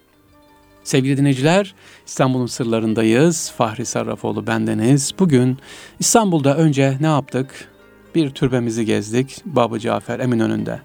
Sevgili 0.86 1.16
dinleyiciler, 1.16 1.74
İstanbul'un 2.06 2.46
sırlarındayız. 2.46 3.52
Fahri 3.56 3.86
Sarrafoğlu 3.86 4.46
bendeniz. 4.46 5.14
Bugün 5.18 5.58
İstanbul'da 5.98 6.56
önce 6.56 6.96
ne 7.00 7.06
yaptık? 7.06 7.68
Bir 8.14 8.30
türbemizi 8.30 8.84
gezdik. 8.84 9.42
Babı 9.44 9.78
Cafer 9.78 10.20
Eminönü'nde. 10.20 10.80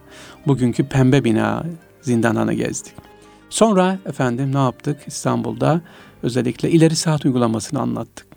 Bugünkü 0.48 0.88
pembe 0.88 1.24
bina 1.24 1.64
zindanını 2.02 2.54
gezdik. 2.54 2.94
Sonra 3.50 4.00
efendim 4.06 4.54
ne 4.54 4.58
yaptık? 4.58 4.98
İstanbul'da 5.08 5.82
özellikle 6.24 6.70
ileri 6.70 6.96
saat 6.96 7.26
uygulamasını 7.26 7.80
anlattık. 7.80 8.28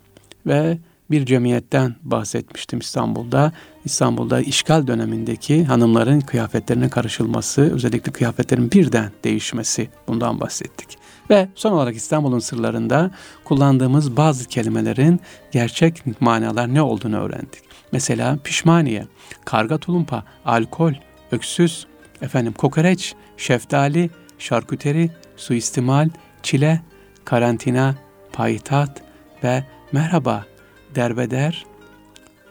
Ve 0.45 0.77
bir 1.11 1.25
cemiyetten 1.25 1.95
bahsetmiştim 2.03 2.79
İstanbul'da. 2.79 3.51
İstanbul'da 3.85 4.41
işgal 4.41 4.87
dönemindeki 4.87 5.65
hanımların 5.65 6.19
kıyafetlerine 6.19 6.89
karışılması, 6.89 7.61
özellikle 7.73 8.11
kıyafetlerin 8.11 8.71
birden 8.71 9.11
değişmesi 9.23 9.89
bundan 10.07 10.39
bahsettik. 10.39 11.04
Ve 11.29 11.47
son 11.55 11.71
olarak 11.71 11.95
İstanbul'un 11.95 12.39
sırlarında 12.39 13.11
kullandığımız 13.43 14.17
bazı 14.17 14.45
kelimelerin 14.47 15.19
gerçek 15.51 16.21
manalar 16.21 16.73
ne 16.73 16.81
olduğunu 16.81 17.17
öğrendik. 17.17 17.65
Mesela 17.91 18.37
pişmaniye, 18.43 19.07
karga 19.45 19.77
tulumpa, 19.77 20.23
alkol, 20.45 20.93
öksüz, 21.31 21.87
efendim 22.21 22.53
kokoreç, 22.53 23.15
şeftali, 23.37 24.09
şarküteri, 24.39 25.11
suistimal, 25.37 26.09
çile, 26.43 26.81
karantina, 27.25 27.95
payitaht 28.33 29.01
ve 29.43 29.63
merhaba, 29.91 30.45
derbeder, 30.95 31.65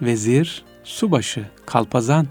vezir, 0.02 0.64
subaşı, 0.84 1.46
kalpazan 1.66 2.26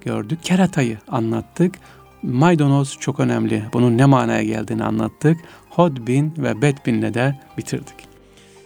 gördük. 0.00 0.38
Keratayı 0.42 0.98
anlattık. 1.08 1.74
Maydanoz 2.22 2.96
çok 3.00 3.20
önemli. 3.20 3.64
Bunun 3.72 3.98
ne 3.98 4.04
manaya 4.04 4.42
geldiğini 4.42 4.84
anlattık. 4.84 5.36
Hodbin 5.78 6.34
ve 6.38 6.62
Bedbin'le 6.62 7.14
de 7.14 7.34
bitirdik. 7.58 7.94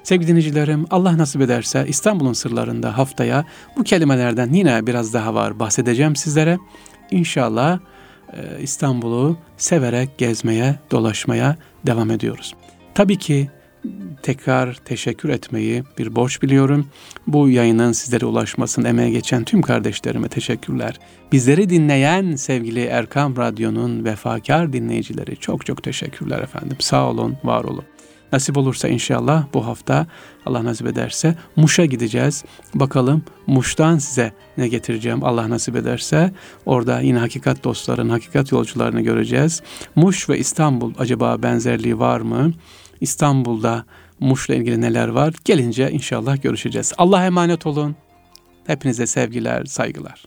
Sevgili 0.02 0.28
dinleyicilerim 0.28 0.86
Allah 0.90 1.18
nasip 1.18 1.40
ederse 1.40 1.84
İstanbul'un 1.88 2.32
sırlarında 2.32 2.98
haftaya 2.98 3.44
bu 3.76 3.84
kelimelerden 3.84 4.52
yine 4.52 4.86
biraz 4.86 5.14
daha 5.14 5.34
var 5.34 5.58
bahsedeceğim 5.58 6.16
sizlere. 6.16 6.58
İnşallah 7.10 7.78
e, 8.32 8.62
İstanbul'u 8.62 9.36
severek 9.56 10.18
gezmeye, 10.18 10.74
dolaşmaya 10.90 11.56
devam 11.86 12.10
ediyoruz. 12.10 12.54
Tabii 12.94 13.18
ki 13.18 13.50
tekrar 14.22 14.74
teşekkür 14.74 15.28
etmeyi 15.28 15.84
bir 15.98 16.16
borç 16.16 16.42
biliyorum. 16.42 16.86
Bu 17.26 17.48
yayının 17.48 17.92
sizlere 17.92 18.26
ulaşmasının 18.26 18.86
emeğe 18.86 19.10
geçen 19.10 19.44
tüm 19.44 19.62
kardeşlerime 19.62 20.28
teşekkürler. 20.28 20.98
Bizleri 21.32 21.70
dinleyen 21.70 22.36
sevgili 22.36 22.84
Erkam 22.84 23.36
Radyo'nun 23.36 24.04
vefakar 24.04 24.72
dinleyicileri 24.72 25.36
çok 25.36 25.66
çok 25.66 25.82
teşekkürler 25.82 26.38
efendim. 26.38 26.76
Sağ 26.80 27.10
olun, 27.10 27.36
var 27.44 27.64
olun. 27.64 27.84
Nasip 28.32 28.56
olursa 28.56 28.88
inşallah 28.88 29.44
bu 29.54 29.66
hafta 29.66 30.06
Allah 30.46 30.64
nasip 30.64 30.86
ederse 30.86 31.34
Muş'a 31.56 31.84
gideceğiz. 31.84 32.44
Bakalım 32.74 33.22
Muş'tan 33.46 33.98
size 33.98 34.32
ne 34.58 34.68
getireceğim 34.68 35.24
Allah 35.24 35.50
nasip 35.50 35.76
ederse. 35.76 36.32
Orada 36.66 37.00
yine 37.00 37.18
hakikat 37.18 37.64
dostların, 37.64 38.08
hakikat 38.08 38.52
yolcularını 38.52 39.00
göreceğiz. 39.00 39.62
Muş 39.96 40.28
ve 40.28 40.38
İstanbul 40.38 40.92
acaba 40.98 41.42
benzerliği 41.42 41.98
var 41.98 42.20
mı? 42.20 42.52
İstanbul'da 43.02 43.84
Muş'la 44.20 44.54
ilgili 44.54 44.80
neler 44.80 45.08
var? 45.08 45.34
Gelince 45.44 45.90
inşallah 45.90 46.42
görüşeceğiz. 46.42 46.92
Allah'a 46.98 47.26
emanet 47.26 47.66
olun. 47.66 47.96
Hepinize 48.66 49.06
sevgiler, 49.06 49.64
saygılar. 49.64 50.24